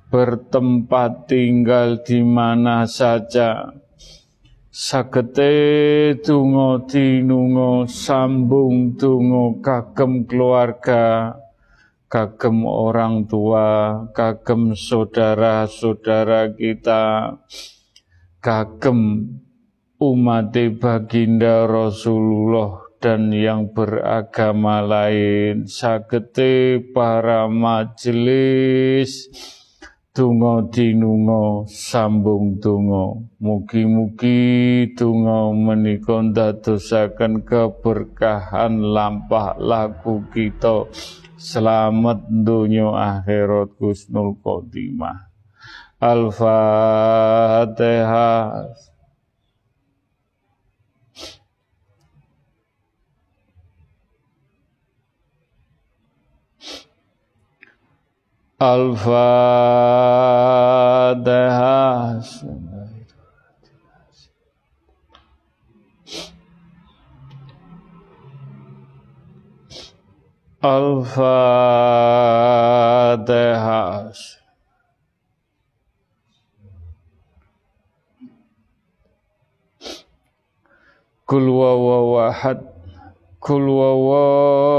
[0.09, 3.78] Bertempat tinggal di mana saja
[4.69, 5.53] sagete
[6.21, 11.35] tungo dinungo sambung tungo kagem keluarga
[12.09, 17.37] kagem orang tua kagem saudara-saudara kita
[18.41, 19.29] kagem
[19.99, 25.67] umat baginda Rasulullah dan yang beragama lain.
[25.67, 29.31] Sagete para majelis
[30.19, 40.91] tungo dinungo sambung tungo mugi-mugi tungo menika ndadosaken keberkahan lampah laku kita.
[41.39, 45.31] Selamat dunia akhirat kusnul khotimah.
[46.03, 47.39] Al-Fatihah
[58.59, 60.19] Al-Fatihah.
[70.59, 71.39] Al-Fatihah.
[81.29, 82.65] Kul wawahad
[83.39, 84.79] Kul wawahad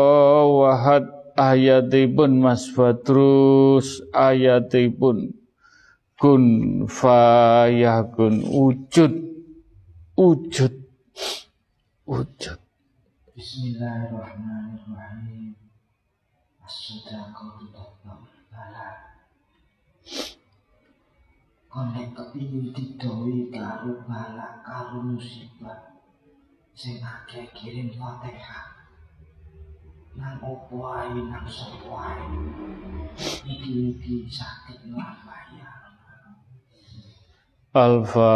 [1.39, 5.31] ayatipun Mas Badrus ayatipun
[6.19, 6.43] kun
[6.91, 9.15] fayakun wujud
[10.19, 10.75] wujud
[12.03, 12.59] wujud.
[13.39, 15.55] Bismillahirrahmanirrahim.
[16.59, 17.71] As-sadaqatu
[18.51, 18.99] bala
[21.71, 26.03] Konek kepingin didawi karo bala karo musibah.
[26.75, 28.78] Sing akeh kirim fatihah
[30.19, 32.27] nang opo ae nang sapa ae?
[33.47, 35.95] Iki-iki sakit nglampaya
[37.71, 38.27] Al-Fatihah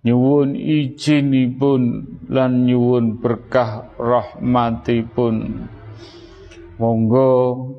[0.00, 5.68] nyuwun izinipun lan nyuwun berkah rahmatipun
[6.80, 7.32] monggo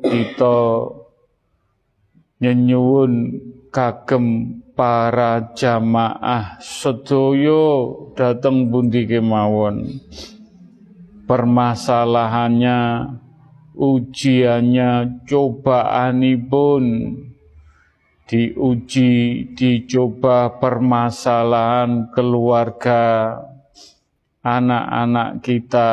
[0.05, 0.57] kita
[2.45, 3.41] nyenyuwun
[3.75, 9.99] kagem para jamaah sedaya dateng pundi kemawon?
[11.27, 12.79] Permasalahannya
[13.75, 14.91] ujiannya
[15.27, 16.83] cobaanipun.
[18.25, 19.13] Diuji
[19.53, 23.37] dicoba permasalahan keluarga
[24.41, 25.91] anak-anak kita.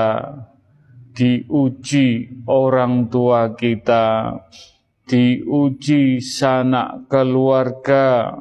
[1.13, 4.33] Diuji orang tua kita
[5.07, 8.39] diuji sanak keluarga.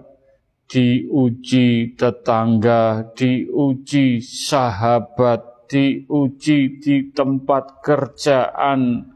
[0.66, 3.12] Diuji tetangga.
[3.14, 5.68] Diuji sahabat.
[5.72, 9.12] Diuji di tempat kerjaan.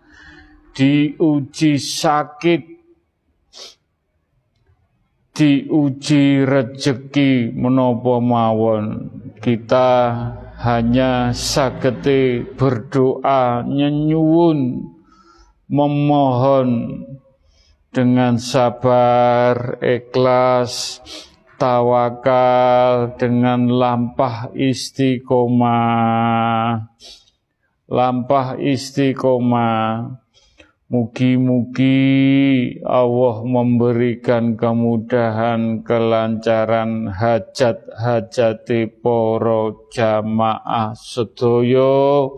[0.75, 2.63] Diuji sakit,
[5.31, 9.07] diuji rejeki menopo mawon.
[9.39, 9.91] Kita
[10.59, 14.83] hanya sagete berdoa nyenyuwun
[15.71, 16.69] memohon
[17.95, 20.99] dengan sabar, ikhlas,
[21.55, 25.71] tawakal dengan lampah istiqomah.
[27.87, 30.19] Lampah istiqomah
[30.85, 31.97] Mugi-mugi
[32.85, 38.69] Allah memberikan kemudahan, kelancaran hajat-hajat
[39.01, 42.37] poro jamaah sedoyo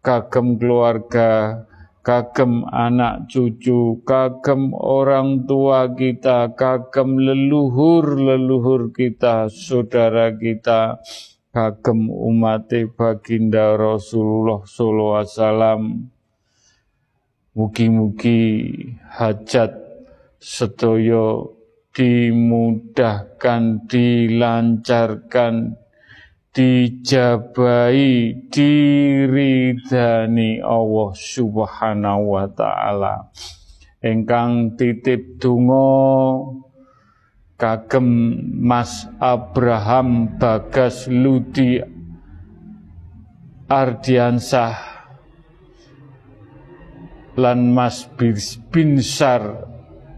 [0.00, 1.68] kagem keluarga,
[2.06, 11.02] kagem anak cucu, kagem orang tua kita, kagem leluhur-leluhur kita, saudara kita,
[11.50, 16.14] kagem umat baginda Rasulullah sallallahu alaihi
[17.56, 18.44] Mugi-mugi
[19.16, 19.72] hajat
[20.36, 21.56] sedoyo
[21.96, 25.80] dimudahkan, dilancarkan,
[26.56, 29.84] dijabai, diridani
[30.64, 33.28] Allah Subhanahu wa taala.
[34.00, 36.56] Engkang titip donga
[37.60, 38.08] kagem
[38.56, 41.76] Mas Abraham Bagas Ludi
[43.68, 44.80] Ardiansah
[47.36, 48.08] lan Mas
[48.72, 49.68] Binsar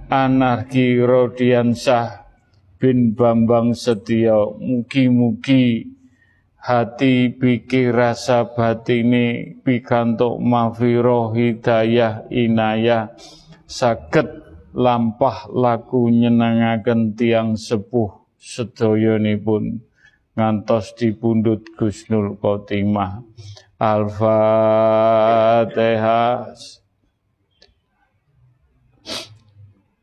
[0.06, 2.30] Anarki Rodiansah
[2.78, 5.97] bin Bambang Setio mugi-mugi
[6.68, 13.16] hati pikir rasa batini pikantuk mafiro hidayah inayah.
[13.64, 14.28] Sakit
[14.76, 18.20] lampah laku nyenangaken tiang sepuh
[19.40, 19.80] pun
[20.36, 23.24] ngantos dipundhut Gusnul Khotimah
[23.80, 24.38] Al-Fatihah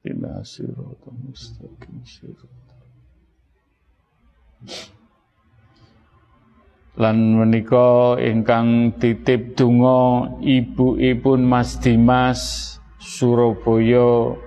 [0.05, 1.17] ila siratal
[6.95, 12.39] lan menika ingkang titip donga ibu-ipun Mas Dimas
[13.03, 14.39] Surabaya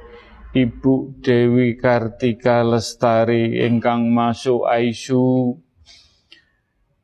[0.57, 5.61] Ibu Dewi Kartika Lestari ingkang masuk ICU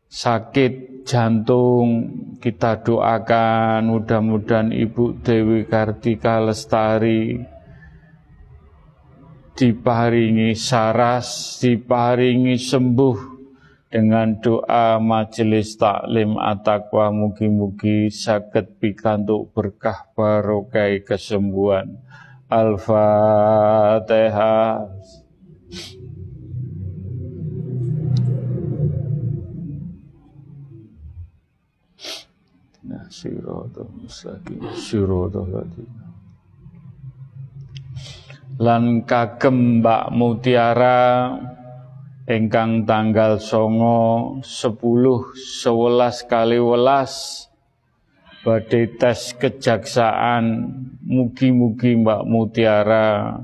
[0.09, 2.09] sakit jantung
[2.41, 7.37] kita doakan mudah-mudahan Ibu Dewi Kartika Lestari
[9.55, 13.34] diparingi saras, diparingi sembuh
[13.95, 22.03] dengan doa majelis taklim atakwa mugi-mugi sakit pikantuk berkah barokah kesembuhan.
[22.51, 24.11] Al-Fatihah.
[32.83, 33.07] Nah,
[35.47, 36.05] ladina
[38.55, 41.35] lan kagem Mbak Mutiara
[42.25, 47.45] ingkang tanggal songo sepuluh sewelas kali welas
[48.41, 50.73] badai tes kejaksaan
[51.05, 53.41] mugi-mugi Mbak Mutiara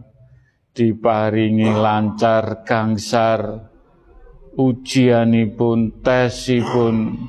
[0.72, 3.68] diparingi lancar gangsar
[4.56, 7.20] ujianipun tesipun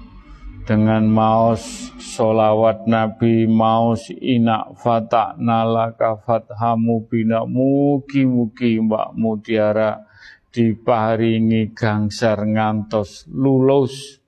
[0.64, 10.11] dengan maus solawat Nabi maus inak fatak nalaka fathamu bina mugi-mugi Mbak Mutiara
[10.52, 14.20] diparingi gangsar ngantos lulus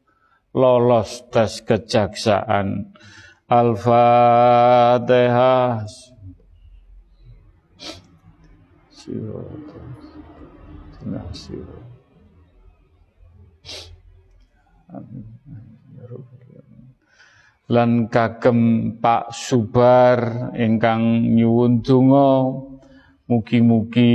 [0.56, 2.96] lolos tes kejaksaan.
[3.52, 4.64] Al-Fatihah.
[14.94, 15.34] Amin
[17.72, 18.60] lan kagem
[19.00, 22.54] Pak Subar ingkang nyuwun donga
[23.26, 24.14] mugi-mugi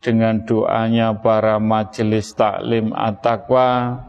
[0.00, 4.00] dengan doanya para majelis taklim at-taqwa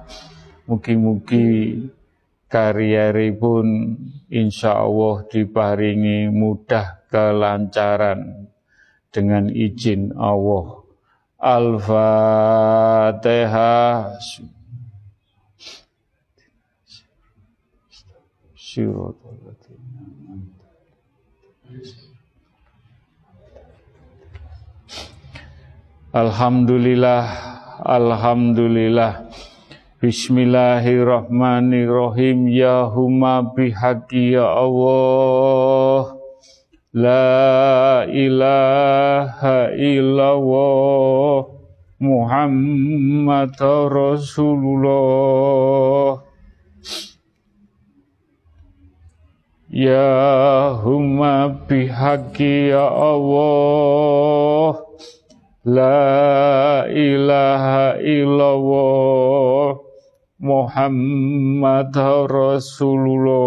[0.67, 1.87] mugi-mugi
[2.47, 3.95] karieripun
[4.31, 8.47] insya Allah diparingi mudah kelancaran
[9.11, 10.83] dengan izin Allah.
[11.37, 12.49] Al-Fatihah.
[26.17, 27.29] Alhamdulillah,
[27.85, 29.29] Alhamdulillah.
[30.01, 32.49] Bismillahirrahmanirrahim.
[32.49, 36.17] Ya huma bihaqi ya Allah.
[36.89, 41.53] La ilaha illallah.
[42.01, 43.53] Muhammad
[43.85, 44.65] Rasulullah.
[49.69, 54.86] Ya huma bihaqi ya Allah
[55.67, 59.75] La ilaha illallah
[60.39, 61.91] Muhammad
[62.31, 63.43] Rasulullah.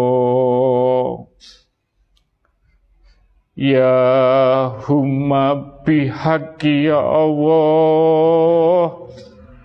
[3.57, 9.01] Ya huma bihaqi ya Allah.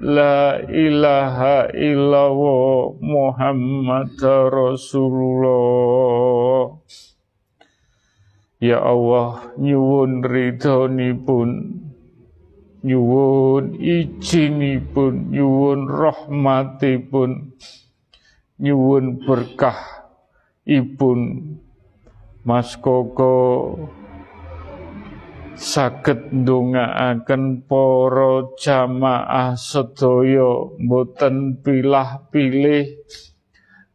[0.00, 4.16] La ilaha illallah Muhammad
[4.48, 6.72] Rasulullah.
[8.64, 10.24] Ya Allah nyuwun
[11.20, 11.84] pun
[12.86, 17.58] nyuwun izinipun nyuwun rahmatipun
[18.62, 20.06] nyuwun berkah
[20.62, 21.50] ipun
[22.46, 23.74] Mas Koko.
[25.56, 33.02] Saged ndongaaken para jamaah sedaya boten pilah-pilih.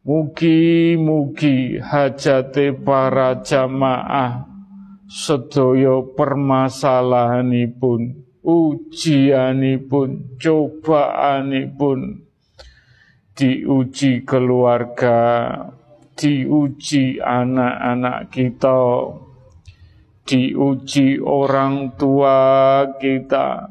[0.02, 4.44] Mugi-mugi hajate para jamaah
[5.06, 12.26] sedaya permasalahanipun ujianipun cobaanipun.
[13.32, 15.24] Diuji keluarga
[16.22, 18.82] diuji anak-anak kita.
[20.22, 23.66] Diuji orang tua kita,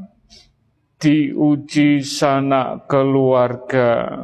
[0.99, 4.19] diuji sanak keluarga,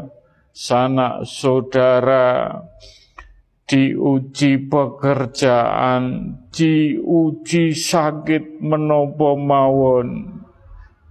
[0.52, 2.52] sanak saudara,
[3.64, 10.37] diuji pekerjaan, diuji sakit menopo mawon,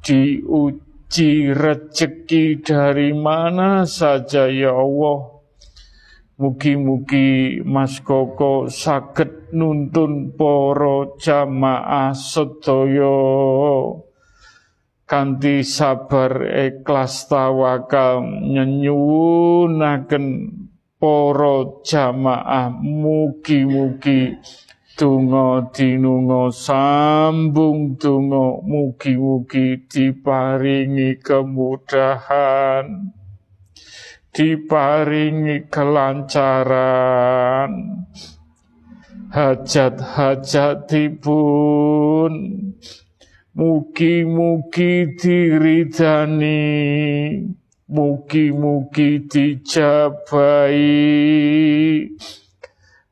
[0.06, 5.34] diuji rezeki dari mana saja ya Allah.
[6.36, 13.18] Mugi-mugi Mas Koko saged nuntun poro jamaah sedaya.
[15.08, 20.26] Kanthi sabar ikhlas tawakal nyenyunaken
[21.00, 22.68] poro jamaah.
[22.78, 24.36] Mugi-mugi
[24.96, 33.12] Tungo dinungo sambung tungo mugi-mugi diparingi kemudahan
[34.32, 37.72] diparingi kelancaran.
[39.36, 42.32] Hajat-hajatipun
[43.52, 46.72] mugi-mugi diridani
[47.84, 50.88] mugi-mugi dijabai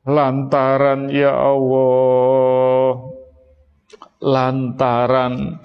[0.05, 3.13] lantaran ya Allah.
[4.25, 5.59] Lantaran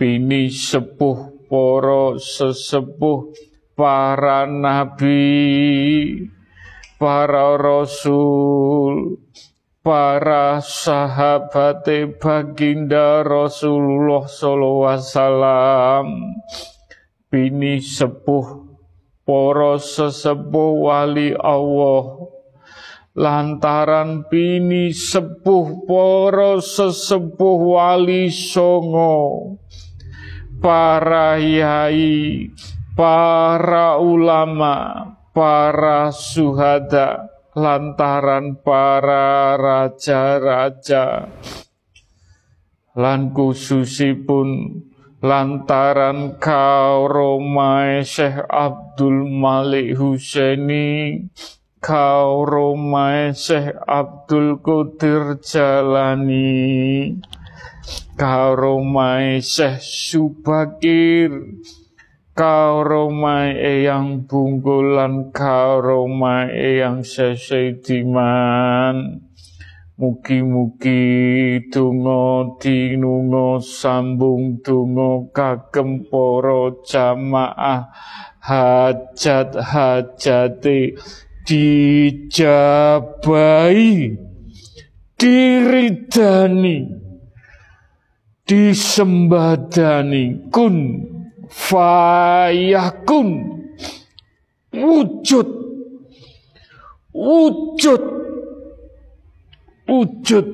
[0.00, 3.30] bini sepuh poro sesepuh
[3.76, 6.26] para nabi,
[6.96, 9.20] para rasul,
[9.84, 11.84] para sahabat
[12.18, 16.06] baginda Rasulullah sallallahu wasallam,
[17.28, 18.72] bini sepuh
[19.22, 22.31] para sesepuh wali Allah,
[23.12, 29.56] lantaran bini sepuh para sesepuh wali songo,
[30.60, 32.48] para yai,
[32.96, 35.04] para ulama,
[35.36, 41.28] para suhada, lantaran para raja-raja,
[42.96, 44.80] lan khususipun
[45.22, 51.22] lantaran kauromai Syekh Abdul Malik Husaini,
[51.82, 57.18] kauromai Syekh Abdul Qadir Jalani,
[58.14, 61.34] kauromai Syekh Subakir,
[62.32, 68.96] karomai eyang bungkulan karomai eyang sesediman
[70.00, 76.08] Mugi-mugi tungo tinungo sambung tungo kagem
[76.88, 77.92] jamaah
[78.40, 80.96] hajat hajati
[81.46, 82.82] dijabai
[85.18, 86.78] diridani
[88.48, 90.76] disembadani kun
[91.50, 93.28] fayakun
[94.72, 95.48] wujud
[97.14, 98.02] wujud
[99.88, 100.46] wujud.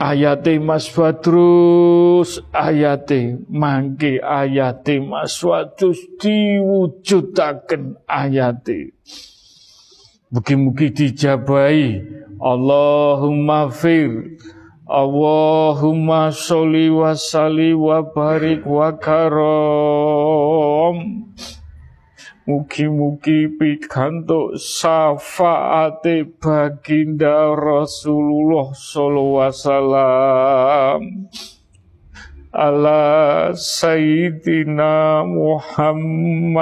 [0.00, 8.96] Ayate Mas Badrus ayate mangke ayate Mas Wadus diwujudaken ayate
[10.30, 12.06] mugi-mugi dijabahi.
[12.40, 14.38] Allahumma fir.
[14.90, 20.96] Allahumma sholli wa salli wa barik wa karom.
[22.46, 31.30] Mugi-mugi pikantuk syafaate baginda Rasulullah sallallahu wasallam.
[32.50, 36.58] Ala sayyidina Muhammadin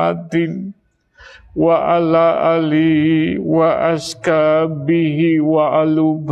[1.58, 6.22] wa ala ali wa askabihi wa alu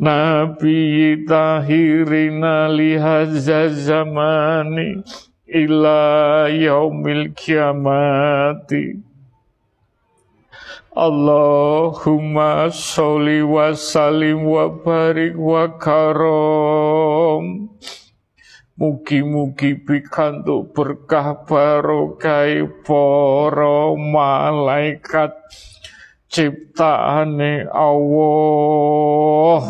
[0.00, 5.04] Nabi tahirina lihazza zamani
[5.52, 7.34] ila yaumil
[10.98, 17.68] Allahumma sholli wa salim wa barik wa karom
[18.78, 25.34] Mugi-mugi pikantuk berkah barokai para malaikat.
[26.30, 29.62] Ciptaane Allah.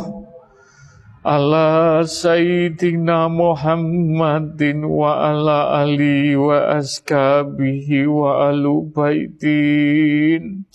[1.25, 10.69] Ala sayyidina Muhammadin wa ala ali wa askabihi wa alu baitin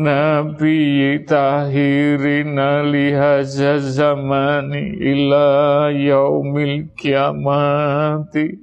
[0.00, 2.56] Nabi tahirin
[2.88, 8.56] lihaza zamani ila yaumil kiamati.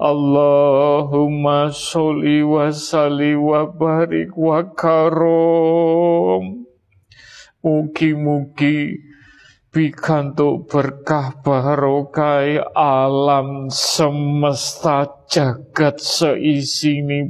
[0.00, 6.64] Allahumma sholli wa salli wa barik wa karom.
[7.60, 8.96] Mugi-mugi
[9.68, 16.00] pikantuk berkah barokai alam semesta jagat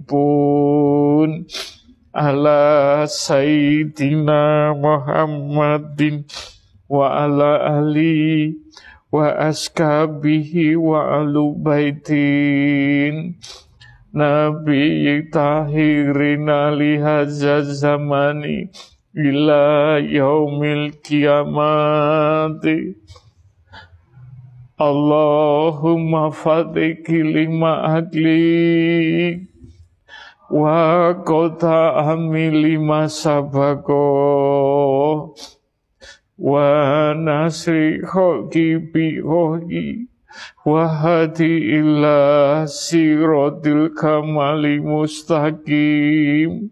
[0.06, 1.42] pun
[2.12, 6.24] ala sayyidina Muhammadin
[6.88, 8.56] wa ala ali
[9.12, 13.36] wa askabihi wa alu baitin.
[14.12, 18.68] Nabi tahirin alihaza zamani
[19.16, 22.92] ila yaumil kiamati
[24.76, 29.46] Allahumma fatiki lima agli
[30.52, 32.76] wa kota amili
[33.08, 34.04] sabako
[36.38, 40.08] wa nasri hoki bi hoki.
[40.64, 46.68] Wa hadi ila sirotil kamali mustaqim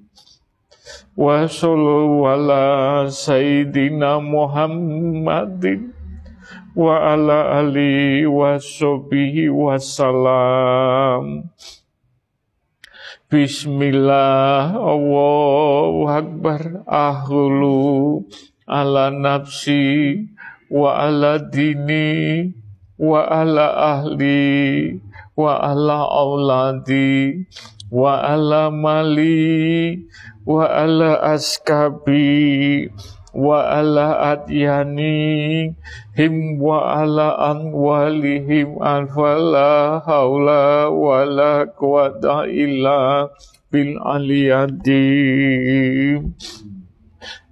[1.16, 5.92] wa sallu ala sayyidina Muhammadin.
[6.76, 11.48] Wa ala ali wa sahbihi wa salam
[13.30, 18.26] Bismillah Allahu Akbar ahlu
[18.66, 20.18] ala nafsi
[20.66, 22.50] wa ala dini
[22.98, 23.70] wa ala
[24.02, 24.98] ahli
[25.38, 27.46] wa ala auladi
[27.94, 29.94] wa ala mali
[30.42, 32.90] wa ala askabi
[33.34, 35.74] wa ala adyani
[36.18, 43.30] him wa ala anwalihim anfala haula wa la quwata illa
[43.70, 44.98] bil aliyadim.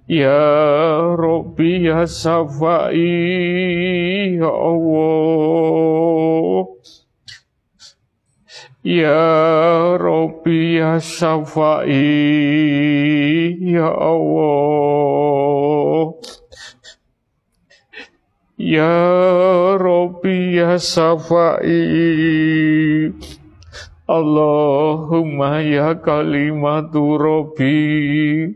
[0.09, 2.97] Ya Rabbi ya Safai
[4.41, 5.99] ya Allah.
[8.79, 11.99] Ya Rabbi ya Syafai
[13.59, 15.48] Ya Allah
[18.59, 21.63] Ya Rabbi ya Syafai
[24.03, 28.51] Allahumma ya kalimatu Rabbi.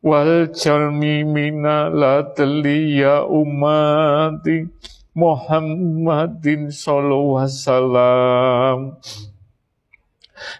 [0.00, 2.24] Wal jalmi mina la
[2.72, 4.64] ya umati
[5.12, 8.96] Muhammadin sallallahu wasallam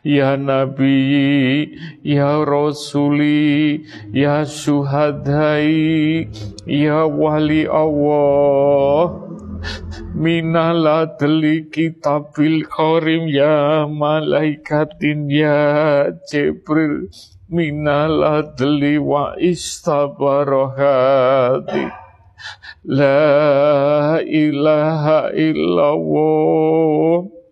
[0.02, 6.28] Ya Nabi, Ya Rasuli, Ya Syuhadai,
[6.66, 9.24] Ya Wali Allah,
[10.18, 17.06] Minala deli kitabil karim ya malaikatin ya Jibril.
[17.46, 21.86] Minala deli wa istabarohati.
[22.86, 27.26] La ilaha illallah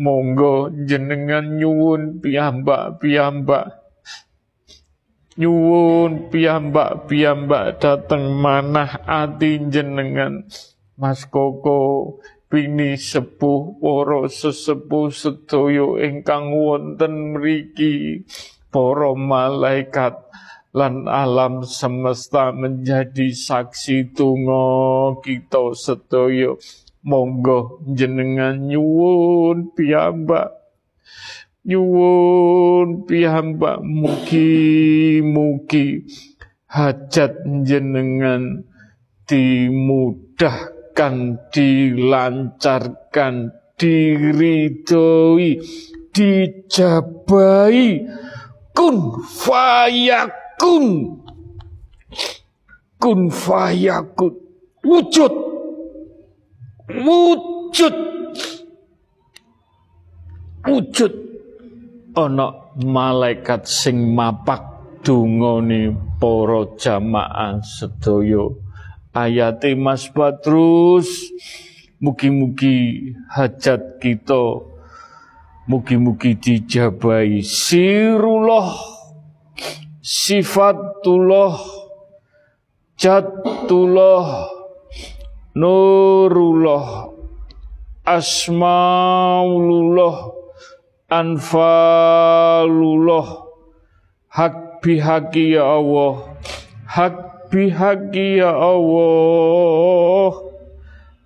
[0.00, 3.80] Monggo jenengan nyuwun piyambak-piyambak.
[5.40, 10.48] Nyuwun piyambak-piyambak dateng manah ati jenengan.
[11.00, 12.20] Mas Koko
[12.50, 18.26] Bini sepuh para sesepuh sedaya ingkang wonten mriki.
[18.74, 20.18] Para malaikat
[20.74, 26.58] lan alam semesta menjadi saksi tungo kita sedaya
[27.04, 30.50] monggo jenengan nyuwun piyambak.
[31.64, 33.78] Nyuwun piyambak.
[33.84, 35.86] Mugi-mugi
[36.70, 37.32] hajat
[37.66, 38.64] jenengan
[39.30, 43.34] dimudahkan dilancarkan
[43.80, 45.50] diridhoi
[46.10, 48.02] dijabai
[48.74, 51.16] kun fayak kun
[53.00, 54.36] kun fayakun.
[54.80, 55.49] Wujud
[56.98, 57.96] wujud.
[60.66, 61.12] Wujud.
[62.18, 64.66] Ana malaikat sing mapak
[65.06, 68.50] dungane para jamaah sedaya.
[69.10, 71.10] Ayate Mas Badrus
[72.00, 74.64] mugi-mugi hajat kita
[75.68, 78.72] mugi-mugi dijabai sirullah
[80.00, 81.60] sifatullah
[82.96, 84.48] jatullah
[85.54, 87.10] nurullah
[88.06, 89.36] asmaulullah
[91.10, 92.46] anfalullah.
[94.30, 96.30] Hak bihaki ya Allah
[96.90, 100.34] hak bihaki ya Allah.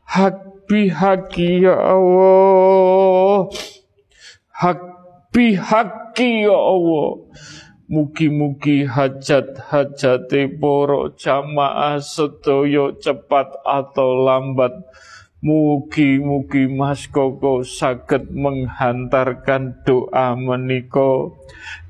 [0.04, 0.36] Hak
[0.68, 3.48] bihaki ya Allah.
[4.52, 4.80] Hak
[5.32, 7.24] bihaki ya Allah
[7.84, 14.72] Mugi-mugi hajat-hajate para jamaah sedaya cepat atau lambat.
[15.44, 21.28] Mugi-mugi Mas Koko saged menghantarkan doa menika.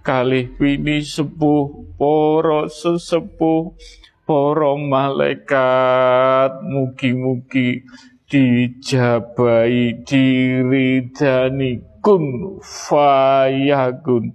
[0.03, 3.79] Kalih pini sepuh para sesepuh
[4.27, 6.59] para malaikat.
[6.67, 7.87] Mugi-mugi
[8.27, 14.35] dijabai diridani kun fayakun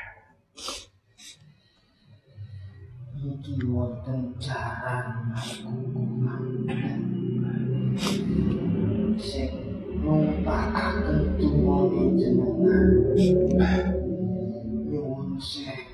[3.21, 5.29] Niki wonten jalan
[5.61, 6.41] kukuman
[9.21, 9.53] Sek
[10.01, 12.87] numpak aku tua di jenengan.
[14.89, 15.85] Nyumun sek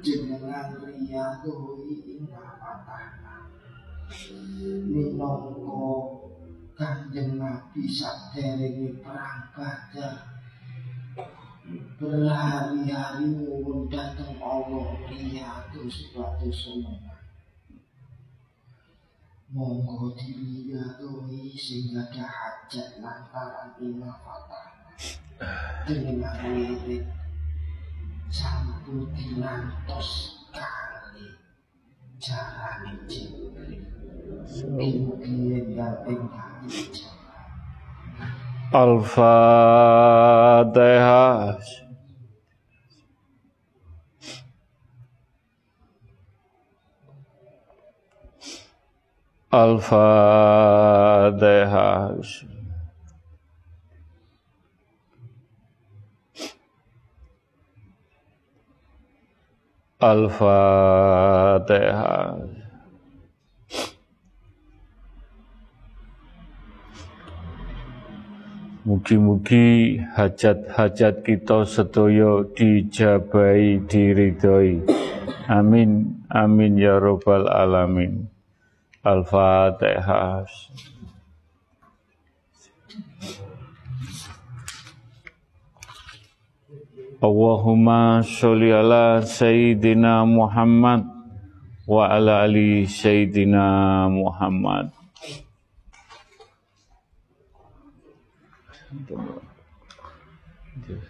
[0.00, 3.44] Jenengan ria doi indah patah
[4.88, 5.84] Minongko
[6.72, 8.32] kanjeng nabi sak
[9.04, 10.35] perang badar
[11.98, 14.94] berhari-hari nyuwun dateng Allah
[15.74, 17.16] terus suatu semoga
[19.50, 24.74] monggo diliyadohi sehingga ada hajat lantaran ina fatah.
[25.86, 27.06] Dengan wirid
[28.26, 31.38] sampun dinantos kali
[32.18, 33.86] jarane Jibril
[34.46, 36.06] Mungkin yang enggak
[38.72, 39.86] Al-Fatihah.
[49.52, 50.76] Al-Fatihah.
[60.00, 61.36] Al-Fatihah.
[68.86, 74.86] Mugi-mugi hajat-hajat kita sedaya dijabai diridhoi.
[75.50, 78.30] Amin amin ya rabbal alamin.
[79.02, 80.46] Al-Fatihah.
[87.18, 91.02] Allahumma sholli ala sayyidina Muhammad
[91.90, 94.95] wa ala ali sayyidina Muhammad.
[99.04, 99.42] 怎么？
[100.86, 101.00] 就是。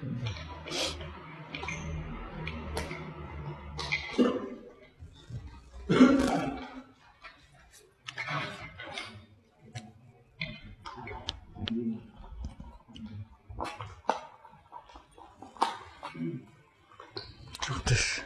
[17.84, 18.22] 就是。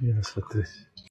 [0.00, 0.32] 你看这。
[0.32, 0.87] 你看这。